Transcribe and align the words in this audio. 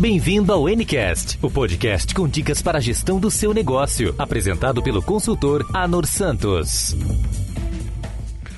Bem-vindo 0.00 0.52
ao 0.52 0.68
Ncast, 0.68 1.36
o 1.42 1.50
podcast 1.50 2.14
com 2.14 2.28
dicas 2.28 2.62
para 2.62 2.78
a 2.78 2.80
gestão 2.80 3.18
do 3.18 3.32
seu 3.32 3.52
negócio, 3.52 4.14
apresentado 4.16 4.80
pelo 4.80 5.02
consultor 5.02 5.68
Anor 5.74 6.06
Santos. 6.06 6.94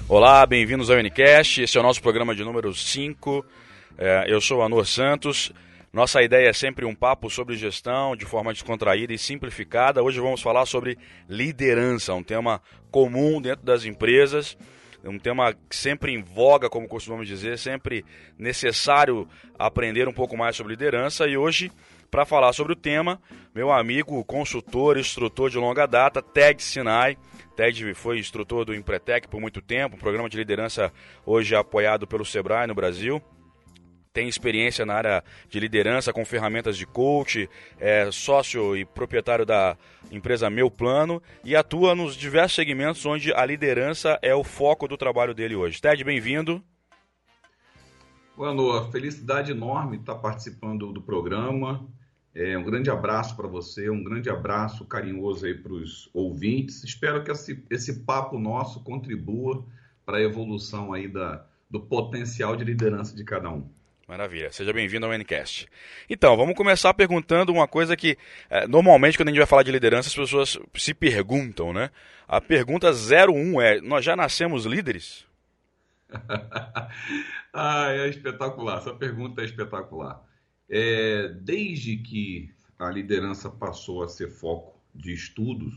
Olá, 0.07 0.45
bem-vindos 0.45 0.91
ao 0.91 1.01
Ncast. 1.01 1.63
Esse 1.63 1.79
é 1.79 1.81
o 1.81 1.83
nosso 1.83 2.03
programa 2.03 2.35
de 2.35 2.45
número 2.45 2.75
5. 2.75 3.43
É, 3.97 4.27
eu 4.29 4.39
sou 4.39 4.63
Anor 4.63 4.87
Santos. 4.87 5.51
Nossa 5.91 6.23
ideia 6.23 6.51
é 6.51 6.53
sempre 6.53 6.85
um 6.85 6.95
papo 6.95 7.31
sobre 7.31 7.57
gestão 7.57 8.15
de 8.15 8.27
forma 8.27 8.53
descontraída 8.53 9.15
e 9.15 9.19
simplificada. 9.19 10.03
Hoje 10.03 10.21
vamos 10.21 10.43
falar 10.43 10.67
sobre 10.67 10.99
liderança, 11.27 12.13
um 12.13 12.23
tema 12.23 12.61
comum 12.91 13.41
dentro 13.41 13.65
das 13.65 13.87
empresas 13.87 14.59
um 15.05 15.19
tema 15.19 15.55
sempre 15.71 16.13
em 16.13 16.23
voga, 16.23 16.69
como 16.69 16.89
costumamos 16.89 17.27
dizer, 17.27 17.59
sempre 17.59 18.05
necessário 18.39 19.27
aprender 19.59 20.09
um 20.09 20.13
pouco 20.13 20.37
mais 20.37 20.57
sobre 20.57 20.73
liderança. 20.73 21.27
E 21.27 21.37
hoje, 21.37 21.71
para 22.11 22.27
falar 22.27 22.53
sobre 22.53 22.73
o 22.73 22.77
tema, 22.77 23.21
meu 23.55 23.73
amigo, 23.73 24.23
consultor, 24.25 24.99
instrutor 24.99 25.51
de 25.51 25.59
longa 25.59 25.87
data, 25.87 26.21
Ted 26.21 26.63
Sinai. 26.63 27.17
Ted 27.57 27.95
foi 27.95 28.19
instrutor 28.19 28.65
do 28.65 28.75
Empretec 28.75 29.29
por 29.29 29.41
muito 29.41 29.61
tempo, 29.61 29.97
um 29.97 29.99
programa 29.99 30.29
de 30.29 30.37
liderança 30.37 30.93
hoje 31.27 31.55
apoiado 31.55 32.07
pelo 32.07 32.25
Sebrae 32.25 32.67
no 32.67 32.75
Brasil 32.75 33.23
tem 34.13 34.29
experiência 34.29 34.85
na 34.85 34.95
área 34.95 35.25
de 35.49 35.61
liderança 35.61 36.13
com 36.13 36.25
ferramentas 36.25 36.77
de 36.77 36.85
coach, 36.85 37.49
é 37.79 38.11
sócio 38.11 38.77
e 38.77 38.85
proprietário 38.85 39.47
da 39.47 39.77
empresa 40.11 40.51
Meu 40.51 40.69
Plano 40.69 41.23
e 41.45 41.55
atua 41.55 41.95
nos 41.95 42.17
diversos 42.17 42.57
segmentos 42.57 43.07
onde 43.07 43.33
a 43.33 43.47
liderança 43.47 44.19
é 44.21 44.35
o 44.35 44.43
foco 44.43 44.89
do 44.89 44.97
trabalho 44.97 45.33
dele 45.33 45.55
hoje. 45.55 45.81
Ted, 45.81 46.03
bem-vindo. 46.03 46.63
Boa 48.37 48.53
noite, 48.53 48.91
felicidade 48.91 49.53
enorme 49.53 49.99
estar 49.99 50.17
participando 50.17 50.93
do 50.93 51.01
programa. 51.01 51.87
É, 52.35 52.59
um 52.59 52.65
grande 52.65 52.91
abraço 52.91 53.37
para 53.37 53.47
você, 53.47 53.91
um 53.91 54.03
grande 54.03 54.29
abraço 54.29 54.85
carinhoso 54.87 55.47
aí 55.47 55.55
para 55.55 55.73
os 55.73 56.11
ouvintes. 56.13 56.83
Espero 56.83 57.23
que 57.23 57.31
esse, 57.31 57.65
esse 57.71 58.01
papo 58.05 58.41
nosso 58.41 58.83
contribua 58.83 59.65
para 60.05 60.19
a 60.19 60.23
evolução 60.23 60.93
aí 60.93 61.07
da, 61.07 61.47
do 61.71 61.81
potencial 61.81 62.57
de 62.57 62.65
liderança 62.65 63.15
de 63.15 63.23
cada 63.23 63.49
um. 63.51 63.69
Maravilha, 64.11 64.51
seja 64.51 64.73
bem-vindo 64.73 65.07
ao 65.07 65.17
Ncast. 65.17 65.69
Então, 66.09 66.37
vamos 66.37 66.57
começar 66.57 66.93
perguntando 66.93 67.53
uma 67.53 67.69
coisa 67.69 67.97
que, 67.97 68.19
é, 68.51 68.67
normalmente, 68.67 69.17
quando 69.17 69.29
a 69.29 69.31
gente 69.31 69.39
vai 69.39 69.47
falar 69.47 69.63
de 69.63 69.71
liderança, 69.71 70.09
as 70.09 70.15
pessoas 70.17 70.59
se 70.75 70.93
perguntam, 70.93 71.73
né? 71.73 71.93
A 72.27 72.41
pergunta 72.41 72.91
01 72.91 73.61
é: 73.61 73.81
nós 73.81 74.05
já 74.05 74.17
nascemos 74.17 74.67
líderes? 74.67 75.25
ah, 77.55 77.87
é 77.93 78.09
espetacular, 78.09 78.79
essa 78.79 78.93
pergunta 78.93 79.43
é 79.43 79.45
espetacular. 79.45 80.21
É, 80.69 81.29
desde 81.41 81.97
que 81.99 82.53
a 82.81 82.91
liderança 82.91 83.49
passou 83.49 84.03
a 84.03 84.09
ser 84.09 84.29
foco 84.29 84.77
de 84.93 85.13
estudos, 85.13 85.73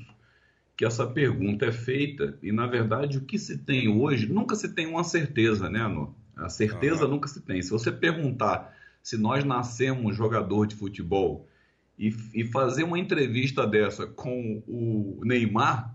que 0.75 0.83
essa 0.83 1.05
pergunta 1.05 1.67
é 1.67 1.71
feita, 1.71 2.35
e 2.41 2.51
na 2.51 2.65
verdade 2.65 3.19
o 3.19 3.25
que 3.25 3.37
se 3.37 3.59
tem 3.59 3.87
hoje, 3.87 4.25
nunca 4.25 4.55
se 4.55 4.73
tem 4.73 4.87
uma 4.87 5.03
certeza, 5.03 5.69
né, 5.69 5.81
Anô? 5.81 6.15
A 6.35 6.49
certeza 6.49 7.05
uhum. 7.05 7.11
nunca 7.11 7.27
se 7.27 7.41
tem. 7.41 7.61
Se 7.61 7.69
você 7.69 7.91
perguntar 7.91 8.75
se 9.01 9.17
nós 9.17 9.43
nascemos 9.43 10.15
jogador 10.15 10.65
de 10.65 10.75
futebol 10.75 11.47
e, 11.99 12.15
e 12.33 12.45
fazer 12.45 12.83
uma 12.83 12.97
entrevista 12.97 13.67
dessa 13.67 14.07
com 14.07 14.63
o 14.67 15.21
Neymar, 15.23 15.93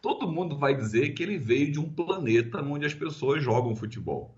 todo 0.00 0.30
mundo 0.30 0.56
vai 0.56 0.74
dizer 0.74 1.10
que 1.10 1.22
ele 1.22 1.38
veio 1.38 1.72
de 1.72 1.80
um 1.80 1.88
planeta 1.88 2.62
onde 2.62 2.86
as 2.86 2.94
pessoas 2.94 3.42
jogam 3.42 3.74
futebol. 3.74 4.34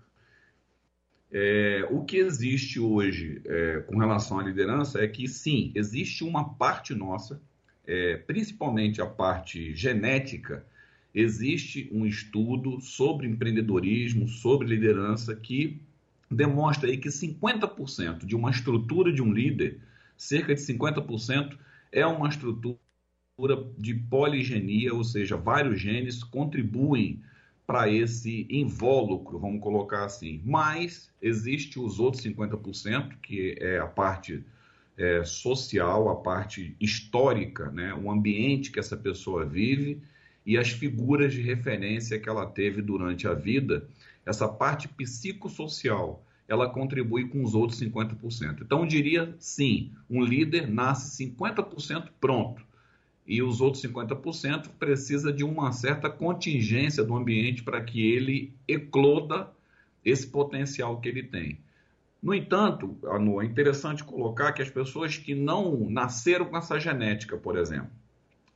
É, 1.31 1.85
o 1.91 2.05
que 2.05 2.17
existe 2.17 2.79
hoje 2.79 3.41
é, 3.45 3.79
com 3.81 3.97
relação 3.97 4.39
à 4.39 4.43
liderança 4.43 5.03
é 5.03 5.07
que, 5.07 5.27
sim, 5.27 5.71
existe 5.75 6.23
uma 6.23 6.53
parte 6.55 6.95
nossa, 6.95 7.41
é, 7.85 8.15
principalmente 8.17 9.01
a 9.01 9.05
parte 9.05 9.75
genética, 9.75 10.65
existe 11.13 11.89
um 11.91 12.05
estudo 12.05 12.79
sobre 12.81 13.27
empreendedorismo, 13.27 14.27
sobre 14.27 14.67
liderança, 14.67 15.35
que 15.35 15.81
demonstra 16.29 16.89
aí 16.89 16.97
que 16.97 17.09
50% 17.09 18.25
de 18.25 18.35
uma 18.35 18.51
estrutura 18.51 19.11
de 19.11 19.21
um 19.21 19.31
líder, 19.31 19.79
cerca 20.17 20.53
de 20.53 20.61
50%, 20.61 21.57
é 21.91 22.05
uma 22.05 22.27
estrutura 22.27 22.77
de 23.77 23.93
poligenia, 23.93 24.93
ou 24.93 25.03
seja, 25.03 25.37
vários 25.37 25.79
genes 25.79 26.23
contribuem 26.23 27.21
para 27.65 27.89
esse 27.89 28.47
invólucro, 28.49 29.37
vamos 29.39 29.61
colocar 29.61 30.05
assim. 30.05 30.41
Mas 30.45 31.11
existe 31.21 31.79
os 31.79 31.99
outros 31.99 32.23
50%, 32.23 33.17
que 33.21 33.57
é 33.59 33.77
a 33.77 33.87
parte 33.87 34.43
é, 34.97 35.23
social, 35.23 36.09
a 36.09 36.15
parte 36.15 36.75
histórica, 36.79 37.69
né? 37.69 37.93
o 37.93 38.09
ambiente 38.09 38.71
que 38.71 38.79
essa 38.79 38.97
pessoa 38.97 39.45
vive 39.45 40.01
e 40.47 40.57
as 40.57 40.69
figuras 40.69 41.33
de 41.33 41.41
referência 41.41 42.17
que 42.17 42.29
ela 42.29 42.45
teve 42.45 42.81
durante 42.81 43.27
a 43.27 43.33
vida, 43.33 43.85
essa 44.25 44.47
parte 44.47 44.87
psicossocial, 44.87 46.23
ela 46.47 46.69
contribui 46.69 47.27
com 47.27 47.43
os 47.43 47.53
outros 47.53 47.77
50%. 47.81 48.61
Então, 48.61 48.79
eu 48.79 48.85
diria 48.85 49.35
sim, 49.39 49.91
um 50.09 50.23
líder 50.23 50.71
nasce 50.71 51.25
50% 51.25 52.07
pronto. 52.21 52.65
E 53.27 53.43
os 53.43 53.59
outros 53.59 53.83
50% 53.83 54.69
precisa 54.79 55.33
de 55.33 55.43
uma 55.43 55.73
certa 55.73 56.09
contingência 56.09 57.03
do 57.03 57.13
ambiente 57.13 57.61
para 57.61 57.81
que 57.81 58.09
ele 58.09 58.53
ecloda 58.65 59.51
esse 60.05 60.27
potencial 60.27 61.01
que 61.01 61.09
ele 61.09 61.23
tem. 61.23 61.59
No 62.23 62.33
entanto, 62.33 62.97
é 63.41 63.45
interessante 63.45 64.01
colocar 64.01 64.53
que 64.53 64.61
as 64.61 64.69
pessoas 64.69 65.17
que 65.17 65.35
não 65.35 65.89
nasceram 65.89 66.45
com 66.45 66.55
essa 66.55 66.79
genética, 66.79 67.35
por 67.35 67.57
exemplo, 67.57 67.91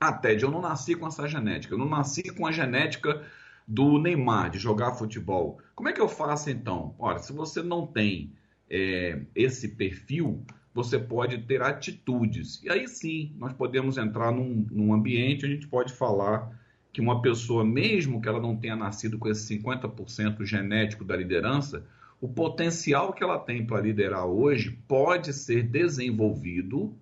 ah, 0.02 0.12
Ted, 0.12 0.42
eu 0.42 0.50
não 0.50 0.62
nasci 0.62 0.96
com 0.96 1.06
essa 1.06 1.28
genética. 1.28 1.76
Eu 1.76 1.78
não 1.78 1.88
nasci 1.88 2.24
com 2.24 2.48
a 2.48 2.52
genética 2.52 3.22
do 3.68 4.00
Neymar, 4.00 4.50
de 4.50 4.58
jogar 4.58 4.94
futebol. 4.94 5.60
Como 5.76 5.90
é 5.90 5.94
que 5.94 6.02
eu 6.02 6.10
faço 6.10 6.50
então? 6.50 6.96
Olha, 6.98 7.20
se 7.20 7.32
você 7.32 7.62
não 7.62 7.86
tem 7.86 8.34
é, 8.68 9.22
esse 9.36 9.76
perfil, 9.76 10.44
você 10.74 10.98
pode 10.98 11.38
ter 11.44 11.62
atitudes. 11.62 12.64
E 12.64 12.70
aí 12.72 12.88
sim, 12.88 13.36
nós 13.38 13.54
podemos 13.54 14.00
entrar 14.00 14.32
num, 14.32 14.66
num 14.72 14.92
ambiente 14.92 15.46
onde 15.46 15.54
a 15.54 15.56
gente 15.56 15.68
pode 15.68 15.94
falar 15.94 16.50
que 16.92 17.00
uma 17.00 17.22
pessoa, 17.22 17.64
mesmo 17.64 18.20
que 18.20 18.28
ela 18.28 18.42
não 18.42 18.58
tenha 18.58 18.76
nascido 18.76 19.20
com 19.20 19.30
esse 19.30 19.56
50% 19.60 20.44
genético 20.44 21.06
da 21.06 21.16
liderança, 21.16 21.86
o 22.20 22.28
potencial 22.28 23.14
que 23.14 23.24
ela 23.24 23.38
tem 23.38 23.64
para 23.68 23.82
liderar 23.82 24.26
hoje 24.26 24.72
pode 24.88 25.32
ser 25.32 25.62
desenvolvido 25.62 26.98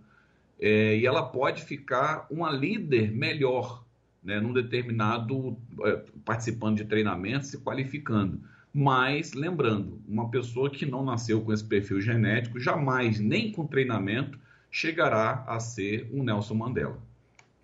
é, 0.60 0.98
e 0.98 1.06
ela 1.06 1.24
pode 1.24 1.64
ficar 1.64 2.28
uma 2.30 2.52
líder 2.52 3.12
melhor, 3.12 3.84
né, 4.24 4.40
num 4.40 4.52
determinado, 4.52 5.58
é, 5.86 6.04
participando 6.26 6.78
de 6.78 6.86
treinamento, 6.86 7.46
se 7.46 7.58
qualificando. 7.60 8.42
Mas, 8.74 9.34
lembrando, 9.34 10.02
uma 10.08 10.30
pessoa 10.30 10.70
que 10.70 10.86
não 10.86 11.04
nasceu 11.04 11.42
com 11.42 11.52
esse 11.52 11.64
perfil 11.64 12.02
genético, 12.02 12.60
jamais, 12.60 13.20
nem 13.20 13.52
com 13.52 13.66
treinamento, 13.66 14.38
chegará 14.70 15.44
a 15.48 15.60
ser 15.60 16.08
um 16.14 16.24
Nelson 16.24 16.54
Mandela. 16.54 17.00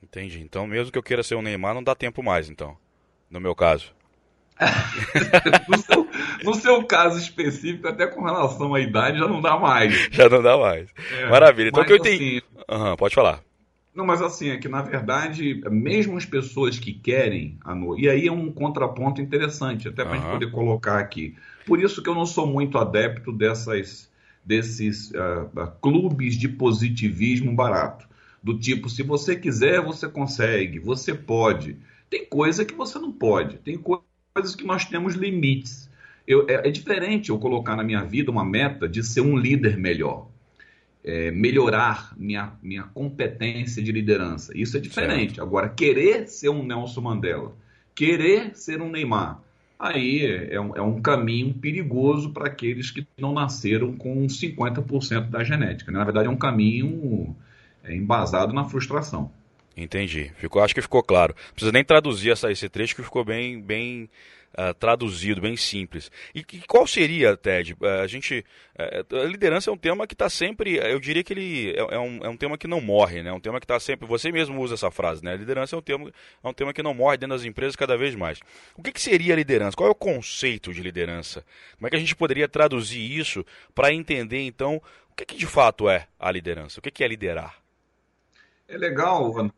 Entendi. 0.01 0.41
Então, 0.41 0.66
mesmo 0.66 0.91
que 0.91 0.97
eu 0.97 1.03
queira 1.03 1.22
ser 1.22 1.35
um 1.35 1.41
Neymar, 1.41 1.75
não 1.75 1.84
dá 1.84 1.94
tempo 1.94 2.23
mais, 2.23 2.50
então, 2.50 2.78
no 3.29 3.39
meu 3.39 3.53
caso. 3.53 3.94
no, 5.67 5.77
seu, 5.77 6.07
no, 6.43 6.53
seu, 6.53 6.83
caso 6.83 7.19
específico, 7.19 7.88
até 7.88 8.07
com 8.07 8.23
relação 8.23 8.73
à 8.73 8.79
idade, 8.79 9.19
já 9.19 9.27
não 9.27 9.41
dá 9.41 9.57
mais. 9.57 9.93
Já 10.11 10.29
não 10.29 10.41
dá 10.41 10.57
mais. 10.57 10.88
É, 11.11 11.29
Maravilha. 11.29 11.69
Então, 11.69 11.83
o 11.83 11.85
que 11.85 11.91
eu 11.91 11.97
entendi. 11.97 12.38
Assim, 12.38 12.55
Uhum, 12.69 12.95
pode 12.95 13.13
falar. 13.13 13.41
Não, 13.93 14.05
mas 14.05 14.21
assim, 14.21 14.49
é 14.49 14.57
que 14.57 14.67
na 14.67 14.81
verdade, 14.81 15.61
mesmo 15.69 16.17
as 16.17 16.25
pessoas 16.25 16.77
que 16.77 16.93
querem, 16.93 17.57
Anu, 17.63 17.97
e 17.97 18.09
aí 18.09 18.27
é 18.27 18.31
um 18.31 18.51
contraponto 18.51 19.21
interessante, 19.21 19.88
até 19.88 20.03
para 20.03 20.16
a 20.16 20.17
uhum. 20.17 20.21
gente 20.21 20.31
poder 20.31 20.51
colocar 20.51 20.99
aqui. 20.99 21.35
Por 21.66 21.81
isso 21.81 22.03
que 22.03 22.09
eu 22.09 22.16
não 22.16 22.25
sou 22.25 22.45
muito 22.45 22.77
adepto 22.77 23.31
dessas, 23.31 24.11
desses 24.43 25.11
uh, 25.11 25.72
clubes 25.81 26.35
de 26.37 26.49
positivismo 26.49 27.55
barato. 27.55 28.05
Do 28.43 28.59
tipo, 28.59 28.90
se 28.90 29.02
você 29.02 29.35
quiser, 29.35 29.81
você 29.81 30.09
consegue, 30.09 30.78
você 30.78 31.13
pode. 31.13 31.78
Tem 32.09 32.25
coisa 32.25 32.66
que 32.66 32.75
você 32.75 32.99
não 32.99 33.11
pode, 33.11 33.57
tem 33.59 33.78
coisas 34.35 34.53
que 34.53 34.66
nós 34.66 34.84
temos 34.84 35.16
limites. 35.16 35.90
Eu, 36.28 36.46
é, 36.49 36.67
é 36.67 36.70
diferente 36.70 37.29
eu 37.29 37.40
colocar 37.40 37.73
na 37.78 37.84
minha 37.84 38.03
vida 38.03 38.29
uma 38.29 38.43
meta 38.43 38.87
de 38.87 39.02
ser 39.02 39.22
um 39.22 39.37
líder 39.37 39.78
melhor 39.78 40.28
é, 41.05 41.32
melhorar 41.32 42.14
minha, 42.17 42.52
minha 42.61 42.84
competência 42.84 43.82
de 43.82 43.93
liderança. 43.93 44.52
Isso 44.53 44.76
é 44.76 44.79
diferente. 44.79 45.35
Certo. 45.35 45.41
Agora, 45.41 45.70
querer 45.70 46.28
ser 46.28 46.49
um 46.49 46.66
Nelson 46.66 46.99
Mandela, 46.99 47.55
querer 47.93 48.58
ser 48.58 48.82
um 48.82 48.90
Neymar, 48.90 49.40
aí 49.79 50.26
é 50.49 50.59
um, 50.59 50.76
é 50.76 50.81
um 50.81 50.99
caminho 50.99 51.53
perigoso 51.53 52.31
para 52.34 52.47
aqueles 52.47 52.91
que 52.91 53.08
não 53.17 53.31
nasceram 53.31 53.96
com 53.96 54.26
50% 54.26 55.29
da 55.29 55.43
genética. 55.43 55.91
Na 55.91 56.03
verdade, 56.03 56.28
é 56.28 56.31
um 56.31 56.35
caminho 56.35 57.34
é, 57.84 57.96
embasado 57.96 58.52
na 58.52 58.66
frustração. 58.66 59.31
Entendi. 59.75 60.31
Ficou, 60.37 60.61
acho 60.63 60.73
que 60.73 60.81
ficou 60.81 61.03
claro. 61.03 61.35
Não 61.37 61.53
precisa 61.53 61.72
nem 61.72 61.83
traduzir 61.83 62.31
essa, 62.31 62.51
esse 62.51 62.69
trecho 62.69 62.95
que 62.95 63.03
ficou 63.03 63.25
bem, 63.25 63.61
bem 63.61 64.09
uh, 64.57 64.73
traduzido, 64.73 65.41
bem 65.41 65.57
simples. 65.57 66.09
E, 66.33 66.39
e 66.39 66.61
qual 66.61 66.87
seria, 66.87 67.35
Ted? 67.35 67.73
Uh, 67.73 67.85
a 68.01 68.07
gente. 68.07 68.45
Uh, 68.77 69.16
a 69.22 69.25
liderança 69.25 69.69
é 69.69 69.73
um 69.73 69.77
tema 69.77 70.07
que 70.07 70.13
está 70.13 70.29
sempre. 70.29 70.77
Eu 70.77 70.99
diria 70.99 71.23
que 71.23 71.33
ele 71.33 71.73
é, 71.75 71.95
é, 71.95 71.99
um, 71.99 72.19
é 72.23 72.29
um 72.29 72.37
tema 72.37 72.57
que 72.57 72.67
não 72.67 72.79
morre, 72.79 73.22
né? 73.22 73.29
É 73.29 73.33
um 73.33 73.39
tema 73.39 73.59
que 73.59 73.66
está 73.66 73.79
sempre. 73.79 74.07
Você 74.07 74.31
mesmo 74.31 74.61
usa 74.61 74.75
essa 74.75 74.89
frase, 74.89 75.23
né? 75.23 75.33
A 75.33 75.37
liderança 75.37 75.75
é 75.75 75.79
um 75.79 75.81
tema, 75.81 76.11
é 76.43 76.47
um 76.47 76.53
tema 76.53 76.73
que 76.73 76.81
não 76.81 76.93
morre 76.93 77.17
dentro 77.17 77.35
das 77.35 77.45
empresas 77.45 77.75
cada 77.75 77.97
vez 77.97 78.16
mais. 78.16 78.39
O 78.75 78.81
que, 78.81 78.91
que 78.91 79.01
seria 79.01 79.33
a 79.33 79.37
liderança? 79.37 79.75
Qual 79.75 79.89
é 79.89 79.91
o 79.91 79.95
conceito 79.95 80.73
de 80.73 80.81
liderança? 80.81 81.45
Como 81.75 81.87
é 81.87 81.89
que 81.89 81.95
a 81.97 81.99
gente 81.99 82.16
poderia 82.16 82.47
traduzir 82.47 83.01
isso 83.01 83.45
para 83.73 83.93
entender, 83.93 84.41
então, 84.41 84.81
o 85.11 85.16
que, 85.16 85.25
que 85.25 85.35
de 85.35 85.45
fato 85.45 85.89
é 85.89 86.07
a 86.17 86.31
liderança? 86.31 86.79
O 86.79 86.81
que, 86.81 86.91
que 86.91 87.03
é 87.03 87.07
liderar? 87.07 87.57
É 88.67 88.78
legal. 88.78 89.39
Ah, 89.39 89.49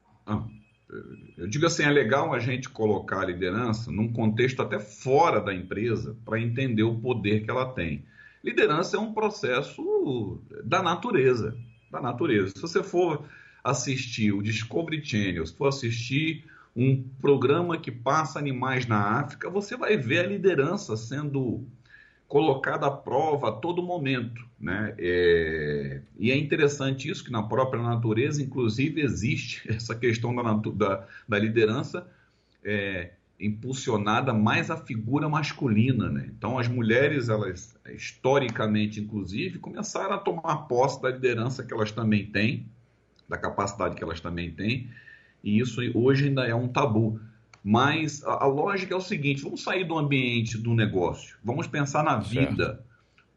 eu 1.37 1.47
digo 1.47 1.65
assim, 1.65 1.83
é 1.83 1.89
legal 1.89 2.33
a 2.33 2.39
gente 2.39 2.69
colocar 2.69 3.21
a 3.21 3.25
liderança 3.25 3.91
num 3.91 4.11
contexto 4.11 4.61
até 4.61 4.79
fora 4.79 5.39
da 5.41 5.53
empresa 5.53 6.17
para 6.25 6.39
entender 6.39 6.83
o 6.83 6.99
poder 6.99 7.43
que 7.43 7.51
ela 7.51 7.73
tem. 7.73 8.03
Liderança 8.43 8.97
é 8.97 8.99
um 8.99 9.13
processo 9.13 10.41
da 10.63 10.81
natureza, 10.81 11.57
da 11.91 12.01
natureza. 12.01 12.53
Se 12.55 12.61
você 12.61 12.83
for 12.83 13.25
assistir 13.63 14.31
o 14.31 14.41
Discovery 14.41 15.03
Channel, 15.03 15.45
se 15.45 15.55
for 15.55 15.67
assistir 15.67 16.45
um 16.75 17.03
programa 17.19 17.77
que 17.77 17.91
passa 17.91 18.39
animais 18.39 18.85
na 18.85 19.19
África, 19.19 19.49
você 19.49 19.75
vai 19.75 19.97
ver 19.97 20.19
a 20.19 20.27
liderança 20.27 20.95
sendo 20.95 21.67
colocada 22.27 22.87
à 22.87 22.91
prova 22.91 23.49
a 23.49 23.51
todo 23.51 23.81
momento. 23.81 24.45
Né? 24.59 24.93
É... 24.97 26.01
E 26.19 26.31
é 26.31 26.37
interessante 26.37 27.09
isso, 27.09 27.23
que 27.23 27.31
na 27.31 27.43
própria 27.43 27.81
natureza, 27.81 28.41
inclusive, 28.41 29.01
existe 29.01 29.63
essa 29.71 29.95
questão 29.95 30.35
da, 30.35 30.53
da, 30.53 31.07
da 31.27 31.39
liderança 31.39 32.07
é, 32.63 33.11
impulsionada 33.39 34.33
mais 34.33 34.69
a 34.69 34.77
figura 34.77 35.29
masculina. 35.29 36.09
Né? 36.09 36.29
Então, 36.35 36.59
as 36.59 36.67
mulheres, 36.67 37.29
elas, 37.29 37.77
historicamente, 37.87 38.99
inclusive, 38.99 39.59
começaram 39.59 40.15
a 40.15 40.17
tomar 40.17 40.67
posse 40.67 41.01
da 41.01 41.09
liderança 41.09 41.63
que 41.63 41.73
elas 41.73 41.91
também 41.91 42.25
têm, 42.25 42.65
da 43.29 43.37
capacidade 43.37 43.95
que 43.95 44.03
elas 44.03 44.19
também 44.19 44.51
têm, 44.51 44.89
e 45.43 45.59
isso 45.59 45.81
hoje 45.93 46.27
ainda 46.27 46.45
é 46.45 46.55
um 46.55 46.67
tabu. 46.67 47.19
Mas 47.69 48.23
a, 48.23 48.45
a, 48.45 48.47
lógica 48.47 48.93
é 48.93 48.97
o 48.97 49.01
seguinte: 49.01 49.43
vamos 49.43 49.61
sair 49.61 49.83
do 49.83 49.97
ambiente 49.97 50.57
do 50.57 50.73
negócio, 50.73 51.35
vamos 51.43 51.67
pensar 51.67 52.01
na 52.01 52.15
vida. 52.15 52.65
Certo. 52.65 52.83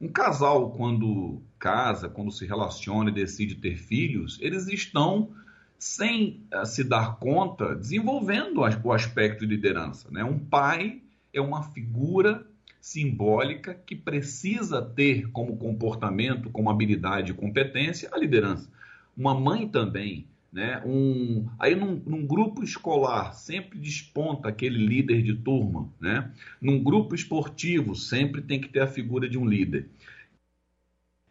Um 0.00 0.06
casal, 0.06 0.71
quando 0.71 1.43
casa, 1.59 2.09
quando 2.09 2.31
se 2.31 2.47
relaciona 2.47 3.11
e 3.11 3.12
decide 3.12 3.56
ter 3.56 3.77
filhos, 3.77 4.38
eles 4.41 4.69
estão, 4.69 5.31
sem 5.77 6.44
uh, 6.55 6.65
se 6.65 6.85
dar 6.85 7.17
conta, 7.17 7.75
desenvolvendo 7.75 8.61
o 8.85 8.93
aspecto 8.93 9.41
de 9.41 9.47
liderança. 9.47 10.09
Né? 10.12 10.23
Um 10.23 10.38
pai 10.38 11.03
é 11.35 11.41
uma 11.41 11.65
figura 11.65 12.47
simbólica 12.81 13.75
que 13.85 13.97
precisa 13.97 14.81
ter 14.81 15.29
como 15.33 15.56
comportamento, 15.56 16.50
como 16.50 16.71
habilidade 16.71 17.33
e 17.33 17.35
competência 17.35 18.09
a 18.12 18.17
liderança. 18.17 18.71
Uma 19.17 19.35
mãe 19.35 19.67
também 19.67 20.29
né? 20.52 20.82
Um, 20.85 21.49
aí, 21.58 21.75
num, 21.75 22.02
num, 22.05 22.26
grupo 22.26 22.64
escolar, 22.64 23.35
sempre 23.35 23.79
desponta 23.79 24.49
aquele 24.49 24.85
líder 24.85 25.23
de 25.23 25.35
turma. 25.35 25.88
Né? 26.00 26.32
Num 26.61 26.82
grupo 26.82 27.14
esportivo, 27.14 27.94
sempre 27.94 28.43
tem 28.43 28.61
que 28.61 28.69
ter 28.69 28.81
a 28.81 28.87
figura 28.87 29.29
de 29.29 29.38
um 29.38 29.47
líder. 29.47 29.88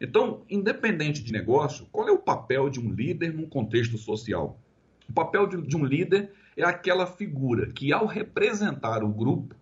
Então, 0.00 0.42
independente 0.48 1.22
de 1.22 1.32
negócio, 1.32 1.86
qual 1.92 2.08
é 2.08 2.12
o 2.12 2.18
papel 2.18 2.70
de 2.70 2.80
um 2.80 2.90
líder 2.90 3.34
num 3.34 3.46
contexto 3.46 3.98
social? 3.98 4.58
O 5.08 5.12
papel 5.12 5.46
de, 5.46 5.60
de 5.60 5.76
um 5.76 5.84
líder 5.84 6.32
é 6.56 6.64
aquela 6.64 7.06
figura 7.06 7.66
que, 7.66 7.92
ao 7.92 8.06
representar 8.06 9.04
o 9.04 9.08
grupo, 9.08 9.54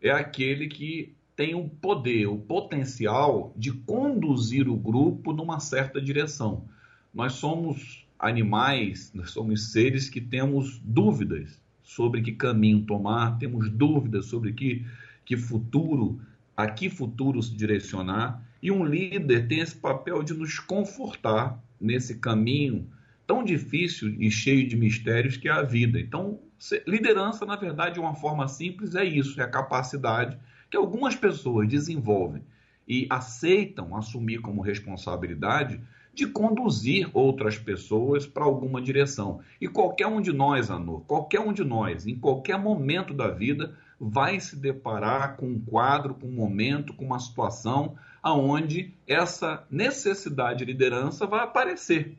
é 0.00 0.10
aquele 0.10 0.68
que 0.68 1.14
tem 1.36 1.54
o 1.54 1.68
poder, 1.68 2.26
o 2.26 2.38
potencial 2.38 3.52
de 3.54 3.72
conduzir 3.72 4.68
o 4.68 4.76
grupo 4.76 5.32
numa 5.32 5.60
certa 5.60 6.00
direção. 6.00 6.64
Nós 7.12 7.34
somos 7.34 8.07
animais, 8.18 9.12
nós 9.14 9.30
somos 9.30 9.72
seres 9.72 10.10
que 10.10 10.20
temos 10.20 10.80
dúvidas 10.84 11.60
sobre 11.82 12.20
que 12.20 12.32
caminho 12.32 12.82
tomar, 12.82 13.38
temos 13.38 13.70
dúvidas 13.70 14.26
sobre 14.26 14.52
que, 14.52 14.84
que 15.24 15.36
futuro, 15.36 16.20
a 16.56 16.68
que 16.68 16.90
futuro 16.90 17.42
se 17.42 17.54
direcionar, 17.54 18.42
e 18.62 18.70
um 18.70 18.84
líder 18.84 19.46
tem 19.46 19.60
esse 19.60 19.76
papel 19.76 20.22
de 20.22 20.34
nos 20.34 20.58
confortar 20.58 21.62
nesse 21.80 22.18
caminho 22.18 22.86
tão 23.26 23.44
difícil 23.44 24.16
e 24.18 24.30
cheio 24.30 24.66
de 24.66 24.76
mistérios 24.76 25.36
que 25.36 25.48
é 25.48 25.52
a 25.52 25.62
vida. 25.62 26.00
Então, 26.00 26.40
liderança, 26.86 27.46
na 27.46 27.56
verdade, 27.56 27.94
de 27.94 28.00
uma 28.00 28.14
forma 28.14 28.48
simples, 28.48 28.94
é 28.94 29.04
isso, 29.04 29.40
é 29.40 29.44
a 29.44 29.48
capacidade 29.48 30.36
que 30.70 30.76
algumas 30.76 31.14
pessoas 31.14 31.68
desenvolvem 31.68 32.42
e 32.86 33.06
aceitam 33.08 33.94
assumir 33.94 34.40
como 34.40 34.62
responsabilidade 34.62 35.80
de 36.18 36.26
conduzir 36.26 37.08
outras 37.14 37.56
pessoas 37.56 38.26
para 38.26 38.42
alguma 38.42 38.82
direção. 38.82 39.40
E 39.60 39.68
qualquer 39.68 40.08
um 40.08 40.20
de 40.20 40.32
nós, 40.32 40.68
Anor, 40.68 41.02
qualquer 41.02 41.38
um 41.38 41.52
de 41.52 41.62
nós, 41.62 42.08
em 42.08 42.16
qualquer 42.16 42.58
momento 42.58 43.14
da 43.14 43.28
vida, 43.28 43.78
vai 44.00 44.40
se 44.40 44.56
deparar 44.56 45.36
com 45.36 45.46
um 45.46 45.60
quadro, 45.60 46.14
com 46.14 46.26
um 46.26 46.32
momento, 46.32 46.92
com 46.92 47.04
uma 47.04 47.20
situação 47.20 47.96
aonde 48.20 48.92
essa 49.06 49.64
necessidade 49.70 50.58
de 50.58 50.64
liderança 50.64 51.24
vai 51.24 51.44
aparecer. 51.44 52.18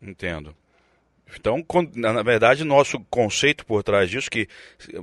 Entendo. 0.00 0.54
Então, 1.36 1.66
na 1.96 2.22
verdade, 2.22 2.62
nosso 2.62 3.00
conceito 3.10 3.66
por 3.66 3.82
trás 3.82 4.08
disso, 4.08 4.30
que 4.30 4.46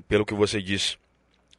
pelo 0.08 0.26
que 0.26 0.34
você 0.34 0.62
disse, 0.62 0.98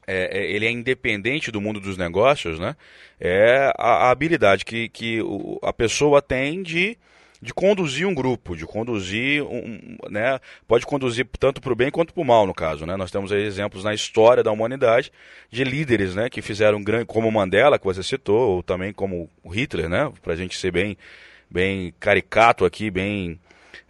é, 0.08 0.38
é, 0.38 0.50
ele 0.50 0.64
é 0.64 0.70
independente 0.70 1.52
do 1.52 1.60
mundo 1.60 1.78
dos 1.78 1.98
negócios, 1.98 2.58
né? 2.58 2.74
É 3.20 3.70
a, 3.76 4.06
a 4.06 4.10
habilidade 4.10 4.64
que, 4.64 4.88
que 4.88 5.20
o, 5.20 5.58
a 5.62 5.70
pessoa 5.70 6.22
tem 6.22 6.62
de, 6.62 6.96
de 7.42 7.52
conduzir 7.52 8.06
um 8.06 8.14
grupo, 8.14 8.56
de 8.56 8.64
conduzir, 8.64 9.42
um, 9.42 9.98
né? 10.08 10.40
Pode 10.66 10.86
conduzir 10.86 11.28
tanto 11.38 11.60
para 11.60 11.74
o 11.74 11.76
bem 11.76 11.90
quanto 11.90 12.14
para 12.14 12.22
o 12.22 12.24
mal, 12.24 12.46
no 12.46 12.54
caso, 12.54 12.86
né? 12.86 12.96
Nós 12.96 13.10
temos 13.10 13.30
exemplos 13.30 13.84
na 13.84 13.92
história 13.92 14.42
da 14.42 14.50
humanidade 14.50 15.12
de 15.50 15.62
líderes, 15.62 16.14
né? 16.14 16.30
Que 16.30 16.40
fizeram 16.40 16.82
grande, 16.82 17.04
como 17.04 17.30
Mandela, 17.30 17.78
que 17.78 17.84
você 17.84 18.02
citou, 18.02 18.56
ou 18.56 18.62
também 18.62 18.94
como 18.94 19.28
Hitler, 19.44 19.90
né? 19.90 20.10
Para 20.22 20.32
a 20.32 20.36
gente 20.36 20.56
ser 20.56 20.72
bem, 20.72 20.96
bem 21.50 21.92
caricato 22.00 22.64
aqui, 22.64 22.90
bem, 22.90 23.38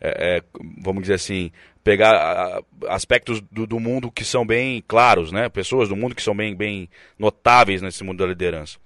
é, 0.01 0.39
é, 0.39 0.43
vamos 0.83 1.03
dizer 1.03 1.15
assim, 1.15 1.53
pegar 1.89 2.61
aspectos 2.87 3.41
do, 3.41 3.67
do, 3.67 3.81
mundo 3.81 4.13
que 4.13 4.23
são 4.23 4.47
bem 4.47 4.85
claros, 4.87 5.33
né? 5.33 5.49
Pessoas 5.49 5.89
do 5.89 5.97
mundo 5.97 6.15
que 6.15 6.23
são 6.23 6.37
bem, 6.37 6.55
bem 6.55 6.87
notáveis 7.19 7.81
nesse 7.81 8.05
mundo 8.05 8.19
da 8.19 8.27
liderança. 8.27 8.79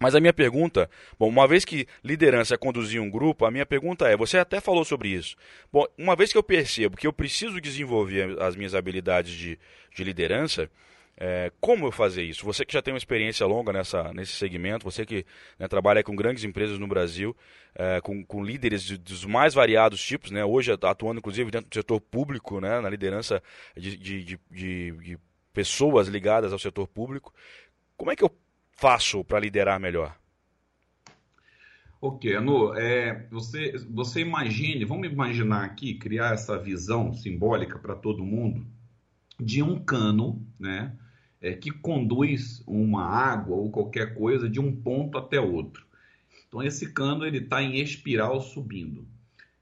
Mas 0.00 0.14
a 0.14 0.20
minha 0.20 0.32
pergunta, 0.32 0.88
bom, 1.18 1.28
uma 1.28 1.48
vez 1.48 1.64
que 1.64 1.88
liderança 2.04 2.54
é 2.54 2.56
conduzir 2.56 3.00
um 3.00 3.10
grupo, 3.10 3.44
a 3.44 3.50
minha 3.50 3.66
pergunta 3.66 4.08
é: 4.08 4.16
você 4.16 4.38
até 4.38 4.60
falou 4.60 4.84
sobre 4.84 5.08
isso. 5.08 5.34
Bom, 5.72 5.84
uma 5.98 6.14
vez 6.14 6.30
que 6.30 6.38
eu 6.38 6.44
percebo 6.44 6.96
que 6.96 7.08
eu 7.08 7.12
preciso 7.12 7.60
desenvolver 7.60 8.40
as 8.40 8.54
minhas 8.54 8.72
habilidades 8.72 9.32
de, 9.32 9.58
de 9.92 10.04
liderança, 10.04 10.70
é, 11.16 11.52
como 11.60 11.86
eu 11.86 11.92
fazer 11.92 12.24
isso? 12.24 12.44
Você 12.44 12.64
que 12.64 12.72
já 12.72 12.82
tem 12.82 12.92
uma 12.92 12.98
experiência 12.98 13.46
longa 13.46 13.72
nessa, 13.72 14.12
nesse 14.12 14.32
segmento, 14.32 14.84
você 14.84 15.06
que 15.06 15.24
né, 15.58 15.68
trabalha 15.68 16.02
com 16.02 16.16
grandes 16.16 16.42
empresas 16.42 16.78
no 16.78 16.88
Brasil, 16.88 17.36
é, 17.74 18.00
com, 18.00 18.24
com, 18.24 18.42
líderes 18.42 18.82
de, 18.82 18.98
dos 18.98 19.24
mais 19.24 19.54
variados 19.54 20.04
tipos, 20.04 20.30
né, 20.32 20.44
hoje 20.44 20.72
atuando 20.72 21.18
inclusive 21.18 21.50
dentro 21.50 21.70
do 21.70 21.74
setor 21.74 22.00
público, 22.00 22.60
né, 22.60 22.80
na 22.80 22.90
liderança 22.90 23.42
de, 23.76 23.96
de, 23.96 24.38
de, 24.50 25.18
pessoas 25.52 26.08
ligadas 26.08 26.52
ao 26.52 26.58
setor 26.58 26.88
público. 26.88 27.32
Como 27.96 28.10
é 28.10 28.16
que 28.16 28.24
eu 28.24 28.30
faço 28.72 29.22
para 29.24 29.38
liderar 29.38 29.78
melhor? 29.78 30.16
Ok, 32.00 32.34
Anu, 32.34 32.74
é, 32.74 33.26
você, 33.30 33.72
você 33.88 34.20
imagine, 34.20 34.84
vamos 34.84 35.08
imaginar 35.08 35.64
aqui, 35.64 35.94
criar 35.94 36.34
essa 36.34 36.58
visão 36.58 37.14
simbólica 37.14 37.78
para 37.78 37.94
todo 37.94 38.24
mundo 38.24 38.66
de 39.40 39.62
um 39.62 39.82
cano, 39.82 40.44
né? 40.58 40.92
É, 41.44 41.52
que 41.52 41.70
conduz 41.70 42.64
uma 42.66 43.04
água 43.04 43.54
ou 43.54 43.70
qualquer 43.70 44.14
coisa 44.14 44.48
de 44.48 44.58
um 44.58 44.74
ponto 44.74 45.18
até 45.18 45.38
outro. 45.38 45.84
Então 46.48 46.62
esse 46.62 46.90
cano 46.90 47.26
ele 47.26 47.36
está 47.36 47.62
em 47.62 47.78
espiral 47.78 48.40
subindo. 48.40 49.06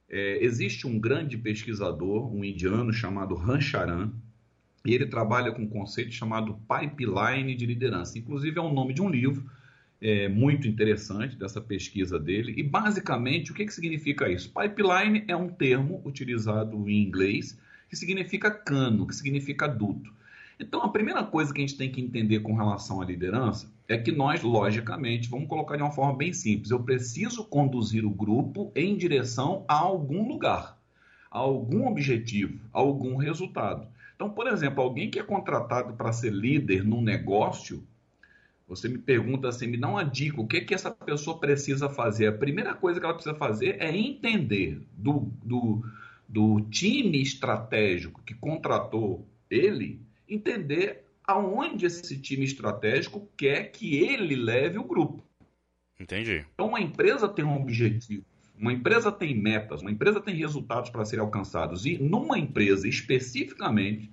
É, 0.08 0.44
existe 0.44 0.86
um 0.86 0.96
grande 0.96 1.36
pesquisador, 1.36 2.32
um 2.32 2.44
indiano 2.44 2.92
chamado 2.92 3.34
Rancharan, 3.34 4.12
e 4.84 4.94
ele 4.94 5.06
trabalha 5.06 5.50
com 5.50 5.62
um 5.62 5.68
conceito 5.68 6.12
chamado 6.12 6.56
pipeline 6.68 7.56
de 7.56 7.66
liderança. 7.66 8.16
Inclusive 8.16 8.56
é 8.56 8.62
o 8.62 8.72
nome 8.72 8.94
de 8.94 9.02
um 9.02 9.08
livro 9.08 9.50
é, 10.00 10.28
muito 10.28 10.68
interessante 10.68 11.36
dessa 11.36 11.60
pesquisa 11.60 12.16
dele. 12.16 12.54
E 12.56 12.62
basicamente 12.62 13.50
o 13.50 13.54
que, 13.54 13.66
que 13.66 13.74
significa 13.74 14.30
isso? 14.30 14.52
Pipeline 14.52 15.24
é 15.26 15.34
um 15.34 15.48
termo 15.48 16.00
utilizado 16.04 16.88
em 16.88 17.02
inglês 17.02 17.58
que 17.88 17.96
significa 17.96 18.52
cano, 18.52 19.04
que 19.04 19.16
significa 19.16 19.66
duto. 19.66 20.21
Então, 20.62 20.80
a 20.80 20.88
primeira 20.88 21.24
coisa 21.24 21.52
que 21.52 21.60
a 21.60 21.66
gente 21.66 21.76
tem 21.76 21.90
que 21.90 22.00
entender 22.00 22.38
com 22.38 22.54
relação 22.54 23.00
à 23.00 23.04
liderança 23.04 23.68
é 23.88 23.98
que 23.98 24.12
nós, 24.12 24.42
logicamente, 24.42 25.28
vamos 25.28 25.48
colocar 25.48 25.76
de 25.76 25.82
uma 25.82 25.90
forma 25.90 26.16
bem 26.16 26.32
simples: 26.32 26.70
eu 26.70 26.80
preciso 26.84 27.44
conduzir 27.44 28.04
o 28.06 28.10
grupo 28.10 28.70
em 28.76 28.96
direção 28.96 29.64
a 29.66 29.74
algum 29.74 30.28
lugar, 30.28 30.78
a 31.28 31.38
algum 31.38 31.88
objetivo, 31.88 32.60
a 32.72 32.78
algum 32.78 33.16
resultado. 33.16 33.88
Então, 34.14 34.30
por 34.30 34.46
exemplo, 34.46 34.80
alguém 34.80 35.10
que 35.10 35.18
é 35.18 35.22
contratado 35.24 35.94
para 35.94 36.12
ser 36.12 36.32
líder 36.32 36.84
num 36.84 37.02
negócio, 37.02 37.84
você 38.68 38.88
me 38.88 38.98
pergunta 38.98 39.48
assim, 39.48 39.66
me 39.66 39.76
dá 39.76 39.88
uma 39.88 40.04
dica, 40.04 40.40
o 40.40 40.46
que, 40.46 40.60
que 40.60 40.74
essa 40.74 40.92
pessoa 40.92 41.40
precisa 41.40 41.88
fazer? 41.88 42.28
A 42.28 42.32
primeira 42.32 42.72
coisa 42.72 43.00
que 43.00 43.04
ela 43.04 43.14
precisa 43.14 43.34
fazer 43.34 43.78
é 43.80 43.90
entender 43.90 44.80
do, 44.96 45.28
do, 45.42 45.84
do 46.28 46.60
time 46.70 47.20
estratégico 47.20 48.22
que 48.24 48.32
contratou 48.32 49.26
ele, 49.50 50.00
entender 50.28 51.04
aonde 51.26 51.86
esse 51.86 52.18
time 52.20 52.44
estratégico 52.44 53.28
quer 53.36 53.70
que 53.70 53.96
ele 53.96 54.36
leve 54.36 54.78
o 54.78 54.84
grupo. 54.84 55.22
Entendi. 55.98 56.44
Então, 56.52 56.68
uma 56.68 56.80
empresa 56.80 57.28
tem 57.28 57.44
um 57.44 57.56
objetivo, 57.56 58.24
uma 58.58 58.72
empresa 58.72 59.10
tem 59.10 59.34
metas, 59.34 59.82
uma 59.82 59.90
empresa 59.90 60.20
tem 60.20 60.34
resultados 60.34 60.90
para 60.90 61.04
serem 61.04 61.24
alcançados. 61.24 61.86
E 61.86 61.96
numa 61.98 62.38
empresa 62.38 62.88
especificamente, 62.88 64.10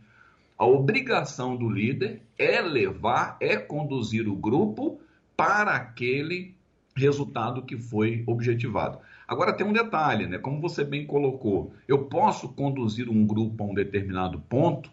a 0.57 0.65
obrigação 0.65 1.55
do 1.55 1.69
líder 1.69 2.21
é 2.37 2.61
levar, 2.61 3.37
é 3.39 3.57
conduzir 3.57 4.27
o 4.27 4.35
grupo 4.35 4.99
para 5.35 5.71
aquele 5.75 6.55
resultado 6.95 7.63
que 7.63 7.77
foi 7.77 8.23
objetivado. 8.27 8.99
Agora 9.27 9.53
tem 9.53 9.65
um 9.65 9.71
detalhe, 9.71 10.27
né? 10.27 10.37
Como 10.37 10.59
você 10.59 10.83
bem 10.83 11.05
colocou, 11.05 11.73
eu 11.87 12.05
posso 12.05 12.49
conduzir 12.49 13.09
um 13.09 13.25
grupo 13.25 13.63
a 13.63 13.67
um 13.67 13.73
determinado 13.73 14.39
ponto 14.41 14.91